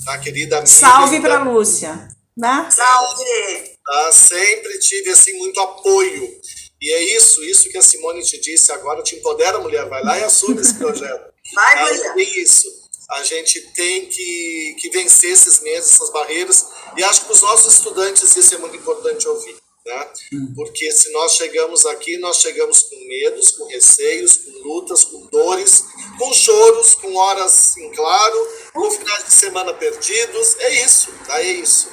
[0.09, 0.71] a querida amiga.
[0.71, 2.69] Salve para Lúcia, né?
[2.69, 3.79] Salve!
[3.83, 4.11] Tá?
[4.11, 6.39] Sempre tive assim muito apoio.
[6.79, 10.19] E é isso, isso que a Simone te disse agora, te empodera, mulher, vai lá
[10.19, 11.33] e assume esse projeto.
[11.55, 12.13] Vai, mulher.
[12.15, 12.78] É isso
[13.11, 17.41] a gente tem que, que vencer esses medos, essas barreiras, e acho que para os
[17.41, 19.57] nossos estudantes isso é muito importante ouvir.
[19.85, 20.07] Né?
[20.33, 20.53] Hum.
[20.55, 25.85] Porque se nós chegamos aqui, nós chegamos com medos, com receios, com lutas, com dores,
[26.17, 30.57] com choros, com horas em claro, com finais de semana perdidos.
[30.59, 31.41] É isso, tá?
[31.41, 31.89] é isso.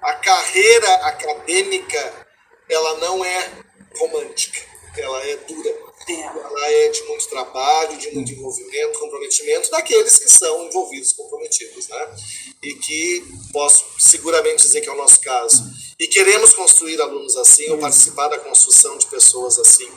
[0.00, 2.26] A carreira acadêmica,
[2.68, 3.50] ela não é
[3.96, 4.60] romântica,
[4.96, 5.91] ela é dura.
[6.08, 12.16] Ela é de muito trabalho, de muito envolvimento, comprometimento daqueles que são envolvidos, comprometidos, né?
[12.62, 15.62] E que posso seguramente dizer que é o nosso caso.
[15.98, 19.88] E queremos construir alunos assim, ou participar da construção de pessoas assim,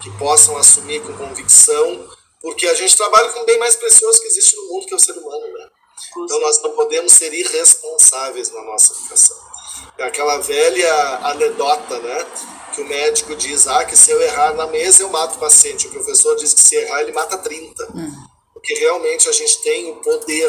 [0.00, 2.08] que possam assumir com convicção,
[2.40, 4.96] porque a gente trabalha com o bem mais precioso que existe no mundo, que é
[4.96, 5.68] o ser humano, né?
[6.18, 9.36] Então nós não podemos ser irresponsáveis na nossa educação.
[9.98, 10.94] É aquela velha
[11.24, 12.26] anedota, né?
[12.78, 15.88] Que o médico diz ah, que se eu errar na mesa eu mato o paciente.
[15.88, 17.88] O professor diz que se errar ele mata 30.
[17.94, 18.12] Hum.
[18.54, 20.48] Porque realmente a gente tem o poder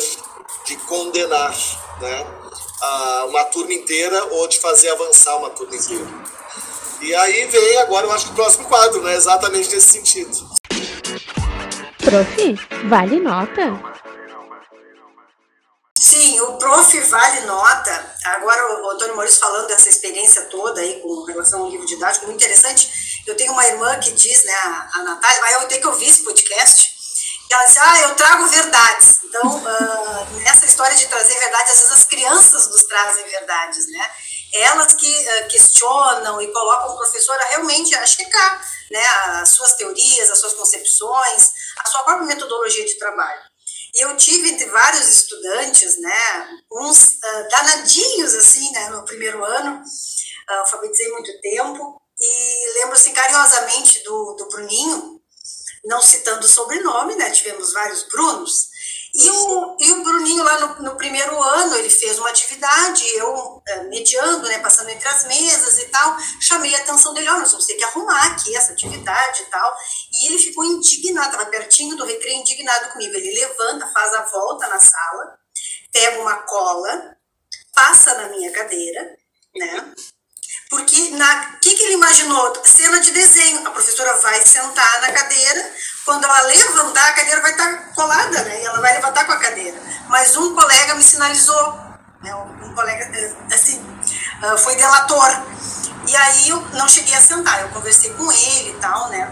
[0.66, 1.56] de condenar
[2.00, 2.28] né,
[3.28, 6.08] uma turma inteira ou de fazer avançar uma turma inteira.
[7.02, 9.16] E aí vem agora, eu acho que o próximo quadro, né?
[9.16, 10.50] Exatamente nesse sentido.
[11.98, 12.56] Prof,
[12.90, 13.80] vale nota?
[16.10, 18.16] Sim, o prof vale nota.
[18.26, 22.44] Agora o Antônio Maurício falando dessa experiência toda aí com relação ao livro didático, muito
[22.44, 23.22] interessante.
[23.28, 24.56] Eu tenho uma irmã que diz, né,
[24.92, 26.90] a, Natália, vai eu ter que ouvir esse podcast,
[27.48, 29.20] e ela diz, ah, eu trago verdades.
[29.24, 34.12] Então, uh, nessa história de trazer verdades, às vezes as crianças nos trazem verdades, né?
[34.54, 39.06] Elas que uh, questionam e colocam o professor a realmente a checar né,
[39.42, 43.49] as suas teorias, as suas concepções, a sua própria metodologia de trabalho.
[43.96, 49.82] E eu tive entre vários estudantes, né, uns uh, danadinhos, assim, né, no primeiro ano,
[49.82, 55.22] uh, alfabetizei muito tempo, e lembro, assim, carinhosamente do, do Bruninho,
[55.86, 58.69] não citando o sobrenome, né, tivemos vários Brunos,
[59.14, 63.62] e o, e o Bruninho, lá no, no primeiro ano, ele fez uma atividade, eu
[63.68, 67.52] é, mediando, né, passando entre as mesas e tal, chamei a atenção dele, oh, nós
[67.52, 69.76] vamos ter que arrumar aqui essa atividade e tal.
[70.14, 73.16] E ele ficou indignado, estava pertinho do recreio, indignado comigo.
[73.16, 75.40] Ele levanta, faz a volta na sala,
[75.92, 77.18] pega uma cola,
[77.74, 79.18] passa na minha cadeira,
[79.56, 79.94] né?
[80.70, 82.54] Porque na que, que ele imaginou?
[82.64, 83.68] Cena de desenho.
[83.68, 85.76] A professora vai sentar na cadeira,
[86.10, 88.64] quando ela levantar, a cadeira vai estar colada, né?
[88.64, 89.80] E ela vai levantar com a cadeira.
[90.08, 91.80] Mas um colega me sinalizou,
[92.24, 92.34] né?
[92.34, 93.80] Um colega, eh, assim,
[94.42, 95.40] ah, foi delator.
[96.08, 99.32] E aí eu não cheguei a sentar, eu conversei com ele e tal, né?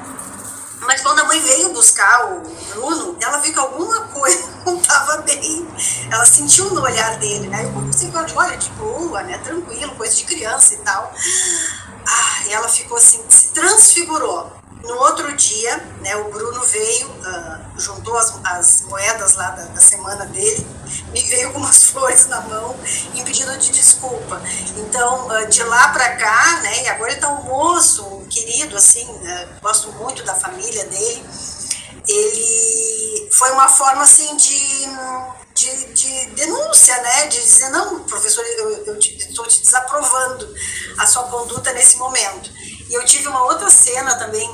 [0.82, 5.18] Mas quando a mãe veio buscar o Bruno, ela viu que alguma coisa não estava
[5.24, 5.68] bem.
[6.12, 7.66] Ela sentiu no olhar dele, né?
[7.66, 9.40] Eu conversei com ela, olha, de boa, né?
[9.40, 11.12] Tranquilo, coisa de criança e tal.
[12.06, 14.57] Ah, e ela ficou assim, se transfigurou.
[14.84, 19.82] No outro dia, né, o Bruno veio, uh, juntou as, as, moedas lá da, da,
[19.82, 20.66] semana dele,
[21.12, 22.76] me veio com umas flores na mão,
[23.14, 24.42] em pedido de desculpa.
[24.78, 28.78] Então, uh, de lá para cá, né, e agora ele tá um moço, um querido,
[28.78, 31.26] assim, uh, gosto muito da família dele.
[32.08, 34.88] Ele foi uma forma, assim, de,
[35.54, 40.48] de, de denúncia, né, de dizer, não, professor, eu estou te, desaprovando
[40.98, 42.50] a sua conduta nesse momento.
[42.90, 44.48] E eu tive uma outra cena também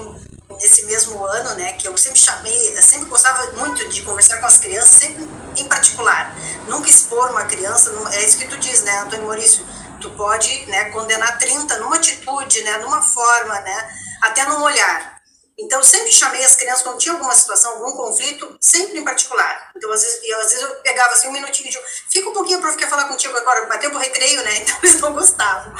[0.61, 4.45] nesse mesmo ano, né, que eu sempre chamei, eu sempre gostava muito de conversar com
[4.45, 5.27] as crianças, sempre
[5.57, 6.35] em particular.
[6.67, 9.65] Nunca expor uma criança, é isso que tu diz, né, Antônio Maurício?
[10.03, 15.13] tu pode né, condenar 30 numa atitude, né, numa forma, né, até num olhar.
[15.57, 19.71] Então, eu sempre chamei as crianças, quando tinha alguma situação, algum conflito, sempre em particular.
[19.75, 22.33] Então, às vezes, eu, às vezes eu pegava assim um minutinho e digo, fica um
[22.33, 24.57] pouquinho, prof, quer falar contigo agora, bateu pro recreio, né?
[24.59, 25.73] Então, eles não gostavam.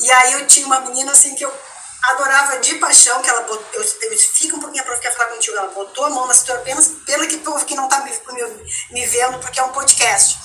[0.00, 1.52] E aí, eu tinha uma menina, assim, que eu
[2.02, 5.56] adorava de paixão, que ela botou, eu, eu fica um pouquinho, prof, quer falar contigo.
[5.56, 8.72] Ela botou a mão na cintura, apenas pela que povo que não tá me, me,
[8.92, 10.38] me vendo, porque é um podcast.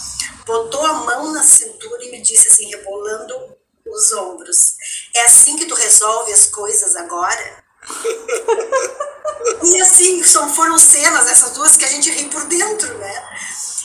[0.45, 4.76] Botou a mão na cintura e me disse assim, rebolando os ombros.
[5.16, 7.64] É assim que tu resolve as coisas agora?
[9.64, 13.38] e assim, são, foram cenas, essas duas que a gente ri por dentro, né?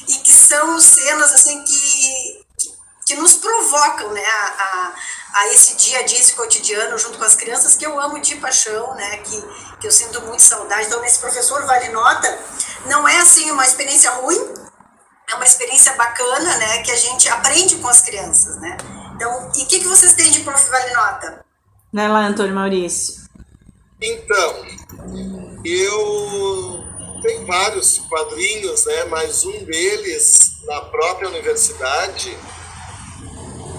[0.08, 2.74] E que são cenas assim que, que,
[3.06, 4.24] que nos provocam, né?
[4.24, 4.94] A, a,
[5.38, 8.36] a, esse dia a dia, esse cotidiano junto com as crianças que eu amo de
[8.36, 9.18] paixão, né?
[9.18, 9.42] Que,
[9.80, 10.86] que eu sinto muito saudade.
[10.86, 12.38] Então, nesse professor Vale Nota,
[12.86, 14.38] não é assim uma experiência ruim,
[15.30, 16.82] é uma experiência bacana, né?
[16.82, 18.76] Que a gente aprende com as crianças, né?
[19.14, 20.68] Então, e o que, que vocês têm de Prof.
[20.70, 21.44] Vale Nota?
[21.92, 23.28] Né, lá, Antônio Maurício?
[24.00, 24.64] Então,
[25.64, 26.84] eu
[27.22, 29.04] tenho vários quadrinhos, né?
[29.04, 32.36] Mas um deles na própria universidade,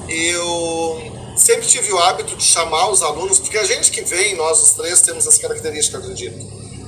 [0.08, 4.62] eu sempre tive o hábito de chamar os alunos, porque a gente que vem, nós
[4.62, 6.38] os três temos as características, acredito.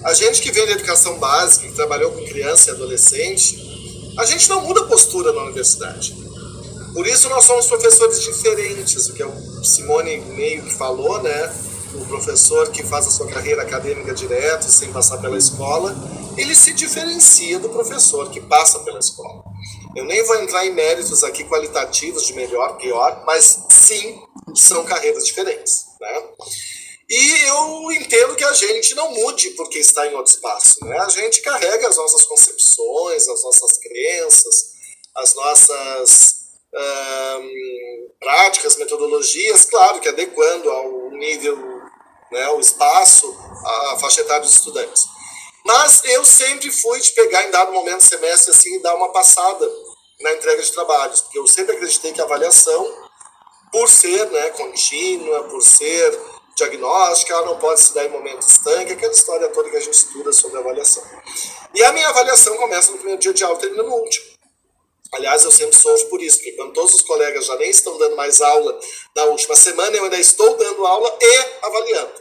[0.04, 3.58] A gente que vem da educação básica, que trabalhou com criança e adolescente,
[4.18, 6.16] a gente não muda postura na universidade.
[6.94, 11.54] Por isso nós somos professores diferentes, o que o Simone meio que falou, né?
[11.94, 15.96] o professor que faz a sua carreira acadêmica direto, sem passar pela escola,
[16.38, 19.44] ele se diferencia do professor que passa pela escola.
[19.96, 24.22] Eu nem vou entrar em méritos aqui qualitativos de melhor, pior, mas sim,
[24.56, 25.86] são carreiras diferentes.
[26.00, 26.24] Né?
[27.10, 30.86] E eu entendo que a gente não mude porque está em outro espaço.
[30.86, 30.98] Né?
[30.98, 34.72] A gente carrega as nossas concepções, as nossas crenças,
[35.16, 36.42] as nossas
[38.18, 41.58] práticas, metodologias, claro que adequando ao nível
[42.32, 43.36] né, o espaço,
[43.92, 45.04] a faixa etária dos estudantes.
[45.66, 49.12] Mas eu sempre fui de pegar em dado momento do semestre assim e dar uma
[49.12, 49.70] passada
[50.22, 53.10] na entrega de trabalhos, porque eu sempre acreditei que a avaliação,
[53.72, 56.20] por ser né, contínua, por ser
[56.56, 59.94] diagnóstica, ela não pode se dar em momento estanque, aquela história toda que a gente
[59.94, 61.04] estuda sobre avaliação.
[61.74, 64.32] E a minha avaliação começa no primeiro dia de aula e termina no último.
[65.14, 68.16] Aliás, eu sempre sofro por isso, porque quando todos os colegas já nem estão dando
[68.16, 68.80] mais aula
[69.16, 72.14] na última semana, eu ainda estou dando aula e avaliando.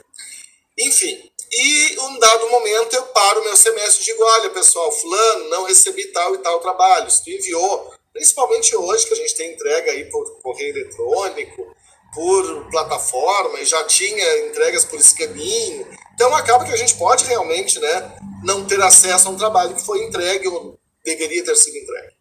[0.78, 5.48] Enfim, e um dado momento eu paro o meu semestre e digo: olha, pessoal, Fulano,
[5.48, 7.11] não recebi tal e tal trabalho.
[7.11, 11.74] Se tu enviou, principalmente hoje, que a gente tem entrega aí por correio eletrônico,
[12.14, 15.86] por plataforma, e já tinha entregas por esqueminho.
[16.14, 19.84] Então acaba que a gente pode realmente né, não ter acesso a um trabalho que
[19.84, 22.14] foi entregue ou deveria ter sido entregue.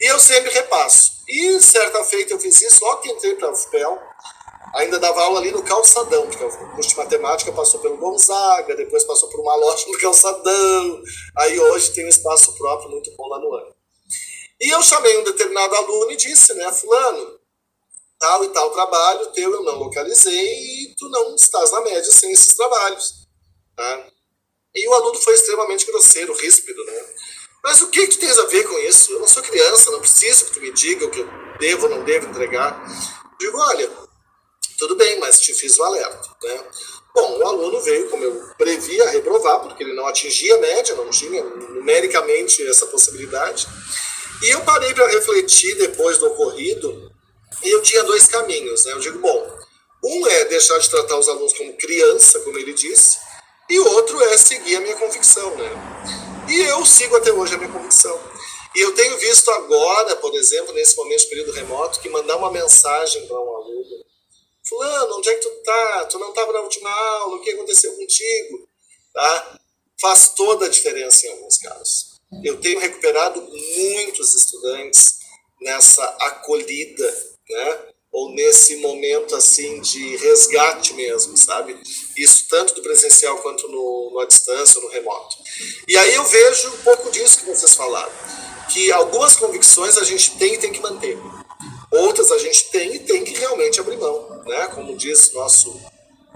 [0.00, 1.12] E eu sempre repasso.
[1.28, 3.98] E certa feita eu fiz isso, logo que entrei para a UFPEL,
[4.74, 9.04] ainda dava aula ali no Calçadão, porque o curso de matemática passou pelo Gonzaga, depois
[9.04, 11.02] passou por uma loja no Calçadão,
[11.38, 13.74] aí hoje tem um espaço próprio muito bom lá no ano.
[14.60, 17.40] E eu chamei um determinado aluno e disse, né, fulano,
[18.18, 22.30] tal e tal trabalho teu eu não localizei e tu não estás na média sem
[22.30, 23.26] esses trabalhos.
[23.76, 24.06] Tá?
[24.74, 27.04] E o aluno foi extremamente grosseiro, ríspido, né?
[27.64, 29.12] Mas o que, que tens a ver com isso?
[29.12, 31.90] Eu não sou criança, não preciso que tu me diga o que eu devo ou
[31.90, 32.80] não devo entregar.
[33.38, 33.90] Digo, olha,
[34.78, 36.28] tudo bem, mas te fiz o alerta.
[36.42, 36.64] Né?
[37.14, 41.10] Bom, o aluno veio, como eu previa, reprovar, porque ele não atingia a média, não
[41.10, 43.66] tinha numericamente essa possibilidade.
[44.42, 47.12] E eu parei para refletir depois do ocorrido,
[47.62, 48.84] e eu tinha dois caminhos.
[48.84, 48.92] Né?
[48.92, 49.58] Eu digo, bom,
[50.04, 53.18] um é deixar de tratar os alunos como criança, como ele disse,
[53.68, 55.54] e outro é seguir a minha convicção.
[55.56, 55.70] Né?
[56.48, 58.18] E eu sigo até hoje a minha convicção.
[58.74, 62.50] E eu tenho visto agora, por exemplo, nesse momento de período remoto, que mandar uma
[62.50, 64.04] mensagem para um aluno,
[64.72, 66.06] fulano, onde é que tu tá?
[66.06, 68.68] Tu não estava na última aula, o que aconteceu contigo?
[69.12, 69.60] Tá?
[70.00, 72.20] Faz toda a diferença em alguns casos.
[72.42, 75.18] Eu tenho recuperado muitos estudantes
[75.60, 77.92] nessa acolhida, né?
[78.10, 81.80] ou nesse momento assim de resgate mesmo, sabe?
[82.16, 85.36] Isso tanto do presencial quanto no, no à distância, no remoto.
[85.88, 88.12] E aí eu vejo um pouco disso que vocês falaram,
[88.70, 91.18] que algumas convicções a gente tem e tem que manter,
[91.90, 94.66] outras a gente tem e tem que realmente abrir mão, né?
[94.68, 95.80] Como diz nosso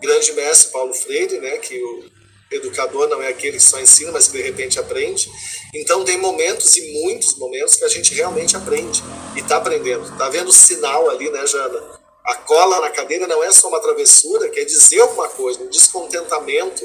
[0.01, 1.59] grande mestre Paulo Freire, né?
[1.59, 2.05] Que o
[2.51, 5.29] educador não é aquele que só ensina, mas que de repente aprende.
[5.75, 9.03] Então tem momentos e muitos momentos que a gente realmente aprende
[9.35, 10.05] e está aprendendo.
[10.11, 11.83] Está vendo o sinal ali, né, Jana?
[12.25, 16.85] A cola na cadeira não é só uma travessura, quer dizer alguma coisa, um descontentamento.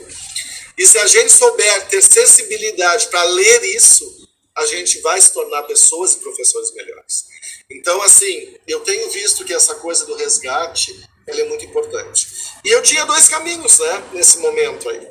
[0.78, 4.22] E se a gente souber ter sensibilidade para ler isso,
[4.56, 7.26] a gente vai se tornar pessoas e professores melhores.
[7.70, 10.94] Então, assim, eu tenho visto que essa coisa do resgate
[11.28, 12.28] ele é muito importante.
[12.64, 15.08] E eu tinha dois caminhos, né, nesse momento aí,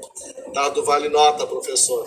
[0.52, 2.06] tá, do Vale Nota, professor.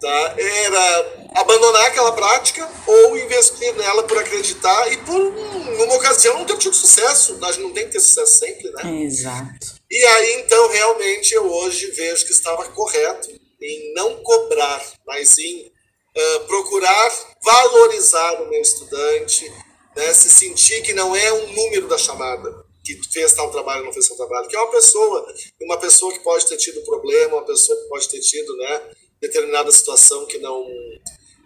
[0.00, 6.44] Tá, era abandonar aquela prática ou investir nela por acreditar e por, numa ocasião, não
[6.44, 7.38] ter tido sucesso.
[7.42, 9.02] A gente não tem que ter sucesso sempre, né?
[9.02, 9.78] Exato.
[9.90, 13.28] E aí, então, realmente, eu hoje vejo que estava correto
[13.60, 19.50] em não cobrar, mas em uh, procurar valorizar o meu estudante,
[19.96, 23.92] né, se sentir que não é um número da chamada, que fez tal trabalho não
[23.92, 27.44] fez tal trabalho, que é uma pessoa, uma pessoa que pode ter tido problema, uma
[27.44, 28.82] pessoa que pode ter tido né,
[29.20, 30.66] determinada situação que não,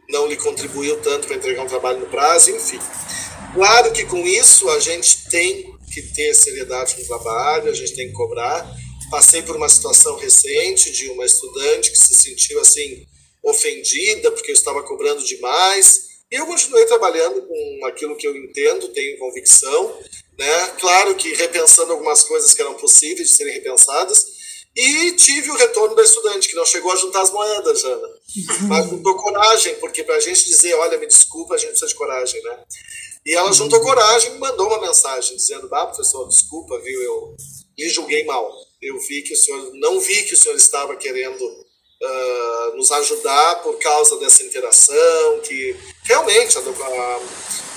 [0.08, 2.78] não lhe contribuiu tanto para entregar um trabalho no prazo, enfim.
[3.54, 8.08] Claro que com isso a gente tem que ter seriedade no trabalho, a gente tem
[8.08, 8.66] que cobrar.
[9.10, 13.06] Passei por uma situação recente de uma estudante que se sentiu assim
[13.42, 16.12] ofendida porque eu estava cobrando demais.
[16.30, 19.98] E eu continuei trabalhando com aquilo que eu entendo, tenho convicção,
[20.38, 20.66] né?
[20.80, 24.42] Claro que repensando algumas coisas que eram possíveis de serem repensadas.
[24.74, 28.08] E tive o retorno da estudante, que não chegou a juntar as moedas, Jana.
[28.68, 31.94] Mas juntou coragem, porque para a gente dizer, olha, me desculpa, a gente precisa de
[31.94, 32.58] coragem, né?
[33.26, 37.36] E ela juntou coragem e mandou uma mensagem dizendo, ah, professor, desculpa, viu, eu
[37.78, 38.50] lhe julguei mal.
[38.80, 43.62] Eu vi que o senhor, não vi que o senhor estava querendo uh, nos ajudar
[43.62, 47.20] por causa dessa interação, que realmente a, a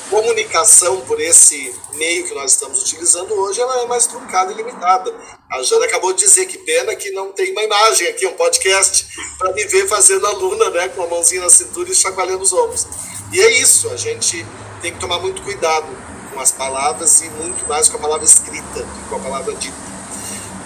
[0.09, 5.13] comunicação por esse meio que nós estamos utilizando hoje, ela é mais truncada e limitada.
[5.51, 9.07] A Jana acabou de dizer que pena que não tem uma imagem aqui, um podcast,
[9.37, 12.87] para me ver fazendo aluna, né, com a mãozinha na cintura e chacoalhando os ombros.
[13.31, 14.45] E é isso, a gente
[14.81, 15.87] tem que tomar muito cuidado
[16.33, 19.53] com as palavras e muito mais com a palavra escrita do que com a palavra
[19.55, 19.95] dita.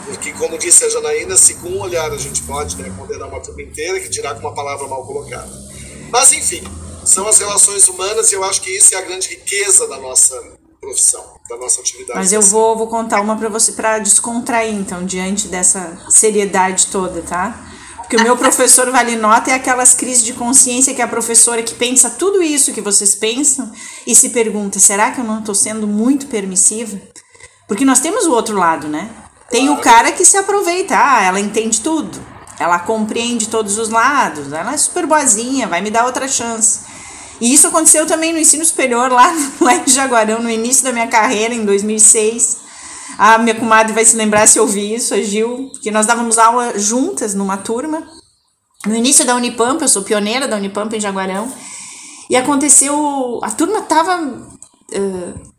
[0.05, 3.39] Porque, como disse a Janaína, se com um olhar a gente pode né, condenar uma
[3.39, 5.49] turma inteira, que dirá com uma palavra mal colocada.
[6.11, 6.63] Mas, enfim,
[7.06, 10.36] são as relações humanas e eu acho que isso é a grande riqueza da nossa
[10.80, 12.18] profissão, da nossa atividade.
[12.18, 17.22] Mas eu vou, vou contar uma para você, para descontrair, então, diante dessa seriedade toda,
[17.22, 17.68] tá?
[17.97, 21.76] Porque o meu professor vale nota é aquelas crises de consciência que a professora que
[21.76, 23.72] pensa tudo isso que vocês pensam
[24.08, 27.00] e se pergunta: será que eu não estou sendo muito permissiva?
[27.68, 29.10] Porque nós temos o outro lado, né?
[29.50, 32.20] Tem o cara que se aproveita, ah, ela entende tudo,
[32.60, 36.82] ela compreende todos os lados, ela é super boazinha, vai me dar outra chance.
[37.41, 41.07] E isso aconteceu também no ensino superior, lá, lá em Jaguarão, no início da minha
[41.07, 42.57] carreira, em 2006.
[43.17, 46.77] A minha comadre vai se lembrar se ouvir isso, a Gil, que nós dávamos aula
[46.77, 48.07] juntas numa turma.
[48.85, 51.51] No início da Unipampa, eu sou pioneira da Unipampa em Jaguarão.
[52.29, 55.51] E aconteceu, a turma estava uh,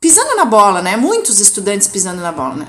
[0.00, 0.96] pisando na bola, né?
[0.96, 2.68] Muitos estudantes pisando na bola, né?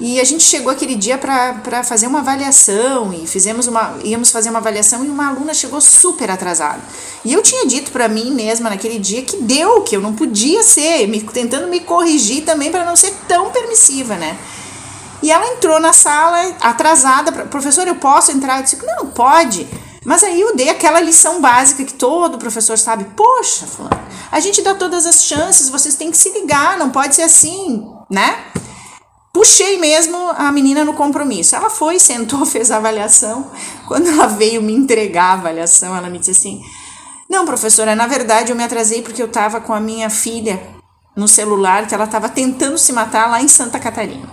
[0.00, 4.48] E a gente chegou aquele dia para fazer uma avaliação e fizemos uma íamos fazer
[4.48, 6.80] uma avaliação e uma aluna chegou super atrasada.
[7.22, 10.62] E eu tinha dito para mim mesma naquele dia que deu, que eu não podia
[10.62, 14.38] ser, me, tentando me corrigir também para não ser tão permissiva, né?
[15.22, 18.56] E ela entrou na sala atrasada, professor, eu posso entrar?
[18.56, 19.68] Eu disse, não, pode.
[20.02, 23.04] Mas aí eu dei aquela lição básica que todo professor sabe.
[23.14, 24.00] Poxa, fulano,
[24.32, 27.86] a gente dá todas as chances, vocês têm que se ligar, não pode ser assim,
[28.08, 28.44] né?
[29.32, 31.56] Puxei mesmo a menina no compromisso.
[31.56, 33.50] Ela foi, sentou, fez a avaliação.
[33.86, 36.62] Quando ela veio me entregar a avaliação, ela me disse assim:
[37.28, 40.60] Não, professora, na verdade eu me atrasei porque eu estava com a minha filha
[41.16, 44.28] no celular, que ela estava tentando se matar lá em Santa Catarina.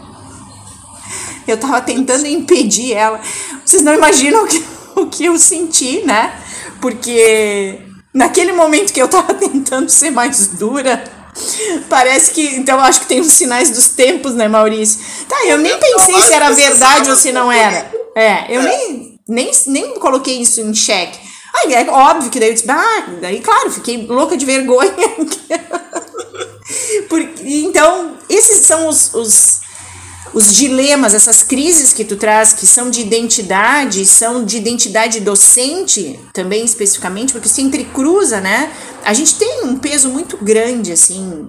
[1.47, 3.21] Eu estava tentando impedir ela.
[3.65, 6.33] Vocês não imaginam o que, o que eu senti, né?
[6.81, 7.81] Porque
[8.13, 11.03] naquele momento que eu estava tentando ser mais dura,
[11.89, 12.55] Parece que.
[12.55, 14.99] Então, acho que tem os sinais dos tempos, né, Maurício?
[15.27, 17.91] Tá, eu nem pensei se era verdade ou se não era.
[18.15, 21.19] É, eu nem, nem, nem coloquei isso em xeque.
[21.55, 24.93] Aí é óbvio que daí eu disse, ah, daí, claro, fiquei louca de vergonha.
[27.09, 29.61] Porque, então, esses são os, os,
[30.33, 36.19] os dilemas, essas crises que tu traz, que são de identidade, são de identidade docente
[36.33, 38.71] também especificamente, porque se entrecruza, né?
[39.03, 41.47] A gente tem um peso muito grande, assim,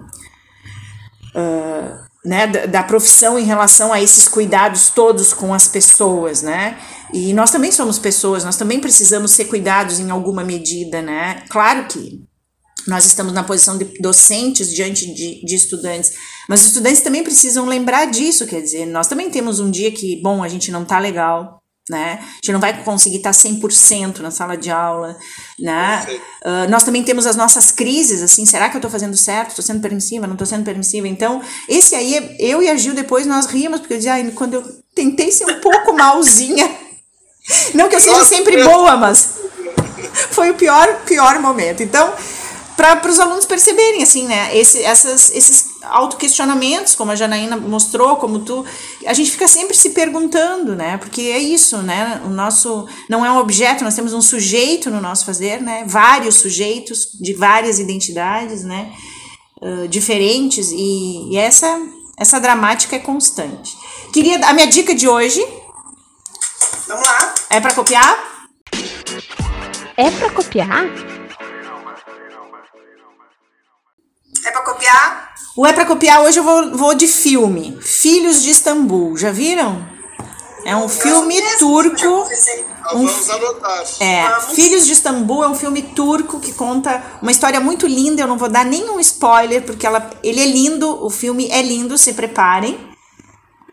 [1.35, 6.79] uh, né, da, da, profissão em relação a esses cuidados todos com as pessoas, né?
[7.13, 11.43] E nós também somos pessoas, nós também precisamos ser cuidados em alguma medida, né?
[11.49, 12.28] Claro que
[12.89, 16.15] nós estamos na posição de docentes diante de, de, estudantes,
[16.49, 20.21] mas os estudantes também precisam lembrar disso, quer dizer, nós também temos um dia que,
[20.23, 22.19] bom, a gente não tá legal, né?
[22.23, 25.17] A gente não vai conseguir estar 100% na sala de aula,
[25.59, 26.07] né?
[26.43, 29.51] Uh, nós também temos as nossas crises, assim, será que eu estou fazendo certo?
[29.51, 30.27] Estou sendo permissiva?
[30.27, 31.07] Não estou sendo permissiva?
[31.07, 34.65] Então, esse aí, eu e a Gil depois nós rimos, porque eu dizia, quando eu
[34.95, 36.75] tentei ser um pouco malzinha,
[37.75, 39.35] não que eu seja sempre boa, mas
[40.31, 41.83] foi o pior, pior momento.
[41.83, 42.15] Então,
[42.79, 44.57] para os alunos perceberem, assim, né?
[44.57, 48.65] Esse, essas, esses autoquestionamentos, como a Janaína mostrou, como tu,
[49.05, 50.97] a gente fica sempre se perguntando, né?
[50.97, 52.23] Porque é isso, né?
[52.25, 55.85] O nosso não é um objeto, nós temos um sujeito no nosso fazer, né?
[55.89, 58.93] Vários sujeitos de várias identidades, né?
[59.61, 61.67] Uh, diferentes e, e essa
[62.17, 63.77] essa dramática é constante.
[64.13, 65.45] Queria a minha dica de hoje.
[66.87, 67.35] Vamos lá.
[67.51, 68.49] É para copiar?
[69.97, 71.18] É para copiar?
[74.49, 75.35] É para copiar?
[75.55, 77.79] O é para copiar hoje eu vou, vou de filme.
[77.83, 79.15] Filhos de Istambul.
[79.19, 79.87] Já viram?
[80.65, 82.07] É um filme turco.
[82.95, 84.01] Um, Vamos.
[84.01, 84.55] É, Vamos.
[84.55, 88.23] Filhos de Istambul é um filme turco que conta uma história muito linda.
[88.23, 91.05] Eu não vou dar nenhum spoiler porque ela, ele é lindo.
[91.05, 91.99] O filme é lindo.
[91.99, 92.89] Se preparem.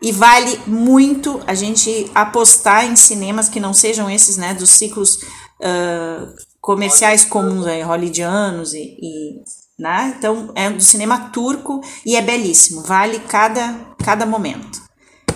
[0.02, 5.14] E vale muito a gente apostar em cinemas que não sejam esses, né, dos ciclos
[5.14, 10.14] uh, comerciais comuns, aí, hollywoodianos e, e né?
[10.16, 13.74] Então é do cinema turco e é belíssimo, vale cada,
[14.04, 14.80] cada momento.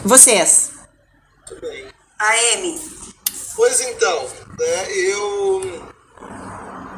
[0.04, 0.70] Vocês?
[1.50, 1.86] Muito bem.
[2.18, 2.80] A M.
[3.54, 4.26] Pois então,
[4.58, 5.90] né, eu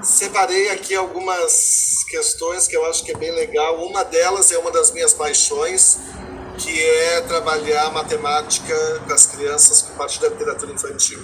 [0.03, 3.85] separei aqui algumas questões que eu acho que é bem legal.
[3.85, 5.99] Uma delas é uma das minhas paixões,
[6.59, 11.21] que é trabalhar matemática com as crianças com parte da literatura infantil.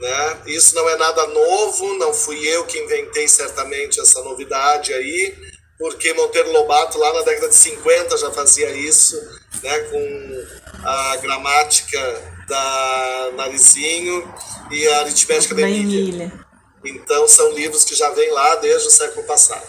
[0.00, 0.42] Né?
[0.46, 5.34] Isso não é nada novo, não fui eu que inventei certamente essa novidade aí,
[5.78, 9.16] porque Monteiro Lobato lá na década de 50 já fazia isso,
[9.62, 10.46] né, com
[10.84, 14.34] a gramática da Narizinho
[14.70, 15.62] e a aritmética da.
[15.62, 16.32] Emília.
[16.82, 19.66] Então, são livros que já vêm lá desde o século passado.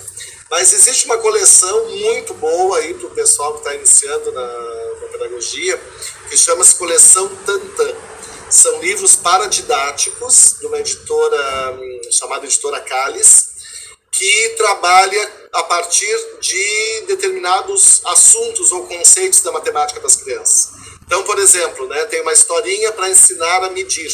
[0.49, 4.48] Mas existe uma coleção muito boa aí para o pessoal que está iniciando na,
[5.02, 5.80] na pedagogia,
[6.30, 7.95] que chama-se Coleção Tantan.
[8.52, 13.49] São livros paradidáticos de uma editora hum, chamada Editora Calis,
[14.11, 20.72] que trabalha a partir de determinados assuntos ou conceitos da matemática das crianças.
[21.06, 24.11] Então, por exemplo, né, tem uma historinha para ensinar a medir,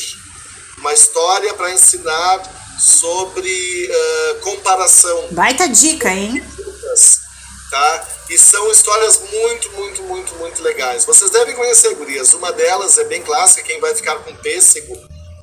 [0.78, 2.42] uma história para ensinar
[2.80, 6.44] sobre eh, comparação Baita dica, hein?
[7.72, 8.17] tá?
[8.30, 11.06] E são histórias muito, muito, muito, muito legais.
[11.06, 12.34] Vocês devem conhecer, gurias.
[12.34, 14.96] Uma delas é bem clássica, quem vai ficar com pêssego,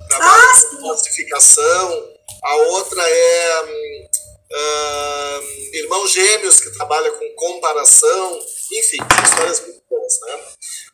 [0.09, 2.09] trabalha Ah, com classificação.
[2.43, 4.09] A outra é hum,
[4.53, 8.39] hum, Irmãos Gêmeos, que trabalha com comparação.
[8.73, 10.45] Enfim, são histórias muito boas, né?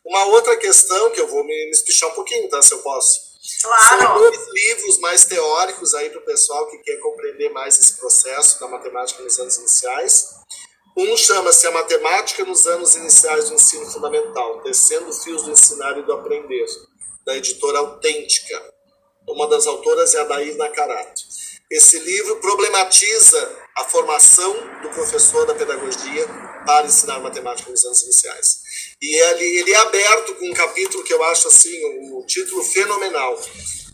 [0.04, 2.62] Uma outra questão que eu vou me, espichar um pouquinho, tá?
[2.62, 3.30] Se eu posso.
[3.60, 4.18] São Claro.
[4.20, 8.68] dois livros mais teóricos aí para o pessoal que quer compreender mais esse processo da
[8.68, 10.26] matemática nos anos iniciais.
[10.96, 16.02] Um chama-se A Matemática nos Anos Iniciais do Ensino Fundamental, Descendo Fios do Ensinar e
[16.02, 16.66] do Aprender,
[17.24, 18.60] da editora Autêntica.
[19.28, 21.22] Uma das autoras é a Daí Nakarato.
[21.70, 24.52] Esse livro problematiza a formação
[24.82, 26.26] do professor da pedagogia
[26.66, 28.60] para ensinar matemática nos anos iniciais.
[29.00, 31.80] E ele, ele é aberto com um capítulo que eu acho assim,
[32.12, 33.40] o título fenomenal,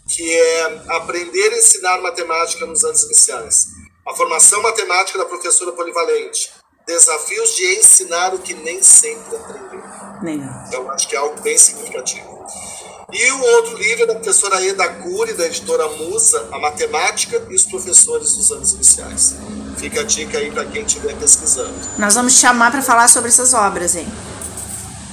[0.08, 3.66] que é Aprender a ensinar matemática nos anos iniciais.
[4.08, 6.55] A formação matemática da professora polivalente.
[6.88, 9.82] Desafios de ensinar o que nem sempre aprendeu.
[10.22, 10.64] Legal.
[10.68, 12.46] Então, acho que é algo bem significativo.
[13.12, 17.56] E o outro livro é da professora Eda Cury, da editora Musa, A Matemática e
[17.56, 19.34] os Professores dos Anos Iniciais.
[19.76, 21.74] Fica a dica aí para quem estiver pesquisando.
[21.98, 24.06] Nós vamos chamar para falar sobre essas obras, hein?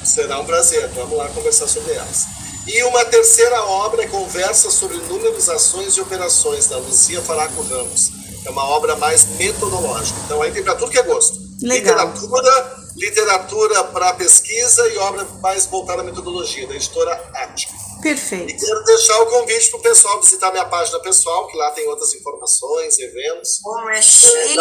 [0.05, 2.27] Será um prazer, vamos lá conversar sobre elas.
[2.67, 8.11] E uma terceira obra é Conversa sobre Números, Ações e Operações, da Luzia Faraco Ramos.
[8.45, 10.19] É uma obra mais metodológica.
[10.25, 11.42] Então aí tem para tudo que é gosto.
[11.61, 12.07] Legal.
[12.07, 17.73] Literatura, literatura para pesquisa e obra mais voltada à metodologia, da editora Ática.
[17.99, 18.65] E Perfeito.
[18.65, 22.13] quero deixar o convite para o pessoal visitar minha página pessoal, que lá tem outras
[22.13, 23.59] informações, eventos.
[23.61, 24.57] Como é chique.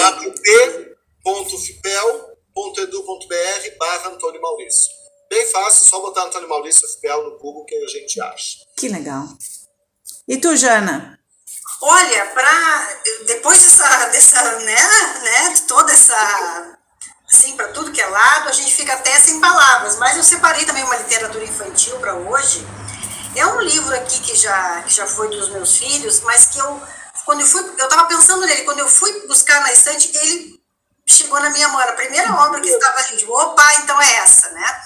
[1.24, 4.90] www.fipel.edu.br barra Antônio Maurício.
[5.28, 8.58] Bem fácil, só botar Antônio Maurício FPL no Google que a gente acha.
[8.76, 9.24] Que legal.
[10.28, 11.18] E tu, Jana?
[11.80, 14.76] Olha, pra, depois dessa, dessa né,
[15.24, 16.78] né, de toda essa,
[17.32, 19.96] assim, para tudo que é lado, a gente fica até sem palavras.
[19.96, 22.66] Mas eu separei também uma literatura infantil para hoje.
[23.34, 26.82] É um livro aqui que já, que já foi dos meus filhos, mas que eu,
[27.24, 30.60] quando eu fui, eu estava pensando nele, quando eu fui buscar na estante, ele
[31.08, 31.80] chegou na minha mão.
[31.80, 34.80] A primeira obra que estava ali, de opa, então é essa, né?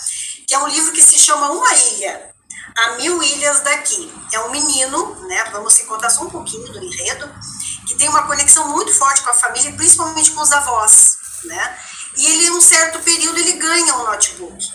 [0.47, 2.37] Que é um livro que se chama Uma Ilha
[2.77, 4.13] a mil ilhas daqui.
[4.33, 5.45] É um menino, né?
[5.51, 7.29] Vamos se contar só um pouquinho do enredo,
[7.87, 11.79] que tem uma conexão muito forte com a família, principalmente com os avós, né?
[12.17, 14.73] E ele, em um certo período, ele ganha um notebook.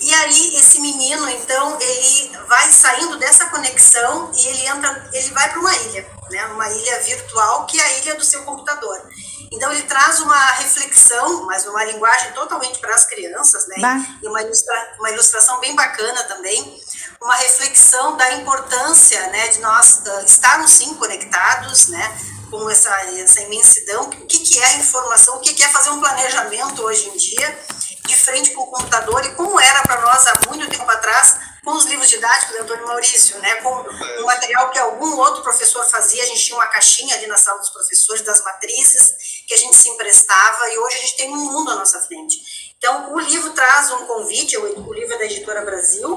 [0.00, 5.50] E aí, esse menino, então, ele vai saindo dessa conexão e ele entra, ele vai
[5.50, 6.46] para uma ilha, né?
[6.46, 9.02] Uma ilha virtual, que é a ilha do seu computador.
[9.50, 13.76] Então ele traz uma reflexão, mas numa linguagem totalmente para as crianças, né?
[13.78, 14.00] Bah.
[14.22, 16.82] E uma, ilustra, uma ilustração bem bacana também,
[17.20, 22.35] uma reflexão da importância, né, de nós uh, estarmos sim conectados, né?
[22.50, 25.90] Com essa, essa imensidão, o que, que é a informação, o que, que é fazer
[25.90, 27.58] um planejamento hoje em dia,
[28.06, 31.72] de frente com o computador, e como era para nós há muito tempo atrás, com
[31.72, 36.22] os livros didáticos do Antônio Maurício, né, com o material que algum outro professor fazia,
[36.22, 39.76] a gente tinha uma caixinha ali na sala dos professores, das matrizes, que a gente
[39.76, 42.36] se emprestava, e hoje a gente tem um mundo à nossa frente.
[42.78, 46.08] Então, o livro traz um convite, o, livro é da Editora Brasil,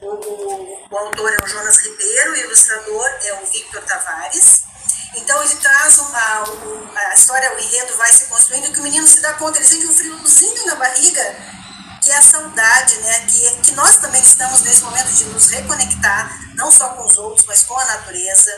[0.00, 4.62] o, o, o autor é o Jonas Ribeiro, o ilustrador é o Victor Tavares,
[5.16, 9.06] então ele traz uma, uma, a história, o enredo vai se construindo, que o menino
[9.08, 11.36] se dá conta, ele sente um friozinho na barriga,
[12.02, 13.26] que é a saudade, né?
[13.26, 17.46] Que, que nós também estamos nesse momento de nos reconectar, não só com os outros,
[17.46, 18.50] mas com a natureza,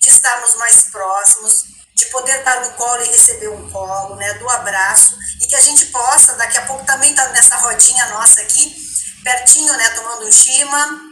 [0.00, 1.64] de estarmos mais próximos,
[1.94, 4.34] de poder dar um colo e receber um colo, né?
[4.34, 8.40] Do abraço, e que a gente possa, daqui a pouco também tá nessa rodinha nossa
[8.40, 8.76] aqui,
[9.22, 9.90] pertinho, né?
[9.90, 11.07] Tomando um chima,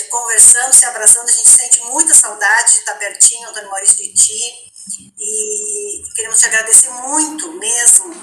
[0.00, 4.72] conversando, se abraçando, a gente sente muita saudade de estar pertinho, Antônio Maurício de ti,
[5.18, 8.14] e queremos te agradecer muito mesmo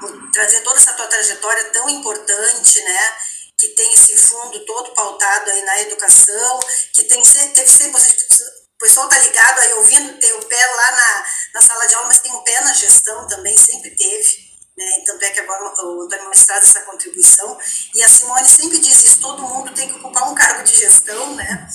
[0.00, 3.16] por trazer toda essa tua trajetória tão importante, né?
[3.56, 6.60] Que tem esse fundo todo pautado aí na educação,
[6.92, 11.26] que tem teve sempre o pessoal tá ligado aí ouvindo, tem o pé lá na,
[11.54, 14.47] na sala de aula, mas tem o pé na gestão também, sempre teve.
[14.78, 15.02] Né?
[15.04, 17.58] Tanto é que agora o Antônio mais traz essa contribuição.
[17.96, 21.34] E a Simone sempre diz isso: todo mundo tem que ocupar um cargo de gestão,
[21.34, 21.68] né?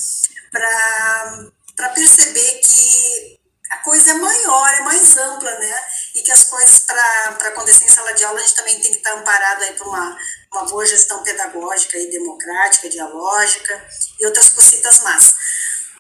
[0.49, 3.39] Para perceber que
[3.71, 5.83] a coisa é maior, é mais ampla, né?
[6.15, 8.99] E que as coisas, para acontecer em sala de aula, a gente também tem que
[8.99, 10.17] estar amparado aí por uma,
[10.53, 13.85] uma boa gestão pedagógica e democrática, dialógica
[14.17, 15.35] e outras cositas más.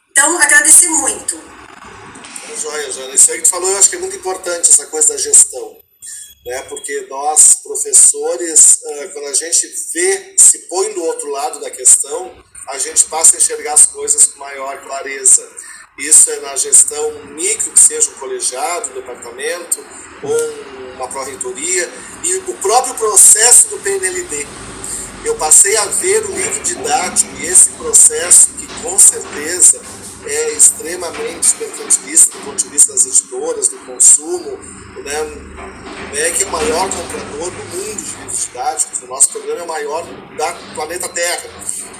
[0.09, 1.35] Então, agradecer muito.
[2.55, 3.13] Joia, Joia.
[3.13, 5.82] Isso aí que tu falou, eu acho que é muito importante, essa coisa da gestão.
[6.45, 6.61] Né?
[6.63, 12.43] Porque nós, professores, eh, quando a gente vê, se põe do outro lado da questão,
[12.67, 15.47] a gente passa a enxergar as coisas com maior clareza.
[15.97, 19.85] Isso é na gestão micro, que seja um colegiado, um departamento
[20.23, 21.89] ou uma pró-reitoria,
[22.23, 24.47] e o próprio processo do PNLD.
[25.23, 29.81] Eu passei a ver o livro didático e esse processo que, com certeza,
[30.25, 34.57] é extremamente mercantilista do ponto de vista das editoras, do consumo,
[35.03, 35.13] né?
[36.15, 39.63] É que é o maior comprador do mundo de livros didáticos, o nosso programa é
[39.63, 41.49] o maior do planeta Terra.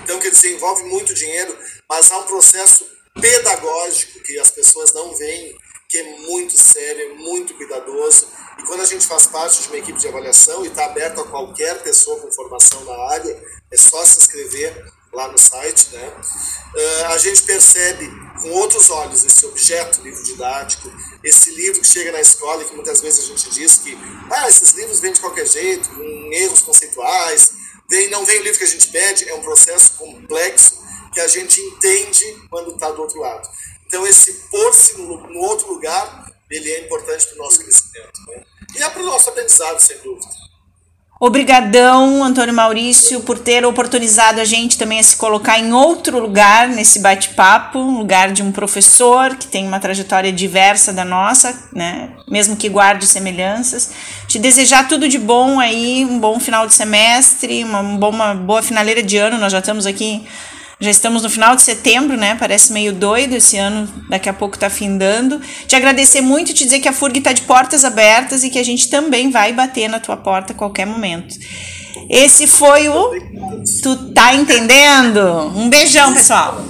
[0.03, 1.57] Então, que ele desenvolve muito dinheiro,
[1.89, 2.85] mas há um processo
[3.19, 5.55] pedagógico que as pessoas não veem,
[5.89, 8.27] que é muito sério, é muito cuidadoso.
[8.59, 11.27] E quando a gente faz parte de uma equipe de avaliação e está aberto a
[11.27, 16.13] qualquer pessoa com formação na área, é só se inscrever lá no site, né?
[16.75, 18.09] Uh, a gente percebe
[18.41, 20.91] com outros olhos esse objeto, livro didático,
[21.23, 23.97] esse livro que chega na escola e que muitas vezes a gente diz que
[24.31, 27.53] ah, esses livros vêm de qualquer jeito, com erros conceituais,
[27.89, 30.81] vem, não vem o livro que a gente pede, é um processo complexo
[31.13, 33.47] que a gente entende quando está do outro lado.
[33.85, 38.19] Então, esse pôr-se no, no, outro lugar, ele é importante para o nosso crescimento.
[38.27, 38.43] Né?
[38.75, 40.27] E é para o nosso aprendizado, sem dúvida.
[41.25, 46.67] Obrigadão, Antônio Maurício, por ter oportunizado a gente também a se colocar em outro lugar
[46.67, 52.09] nesse bate-papo, lugar de um professor que tem uma trajetória diversa da nossa, né?
[52.27, 53.91] Mesmo que guarde semelhanças.
[54.27, 59.01] Te desejar tudo de bom aí, um bom final de semestre, uma, uma boa finaleira
[59.01, 59.37] de ano.
[59.37, 60.25] Nós já estamos aqui
[60.83, 62.35] já estamos no final de setembro, né?
[62.35, 65.39] Parece meio doido esse ano, daqui a pouco tá findando.
[65.65, 68.59] Te agradecer muito e te dizer que a FURG tá de portas abertas e que
[68.59, 71.35] a gente também vai bater na tua porta a qualquer momento.
[72.09, 73.11] Esse foi o
[73.81, 75.53] Tu tá entendendo?
[75.55, 76.61] Um beijão, pessoal.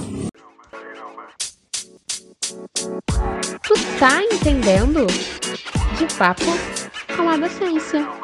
[3.62, 5.06] Tu tá entendendo?
[5.98, 6.44] De papo
[7.16, 8.23] com a docência.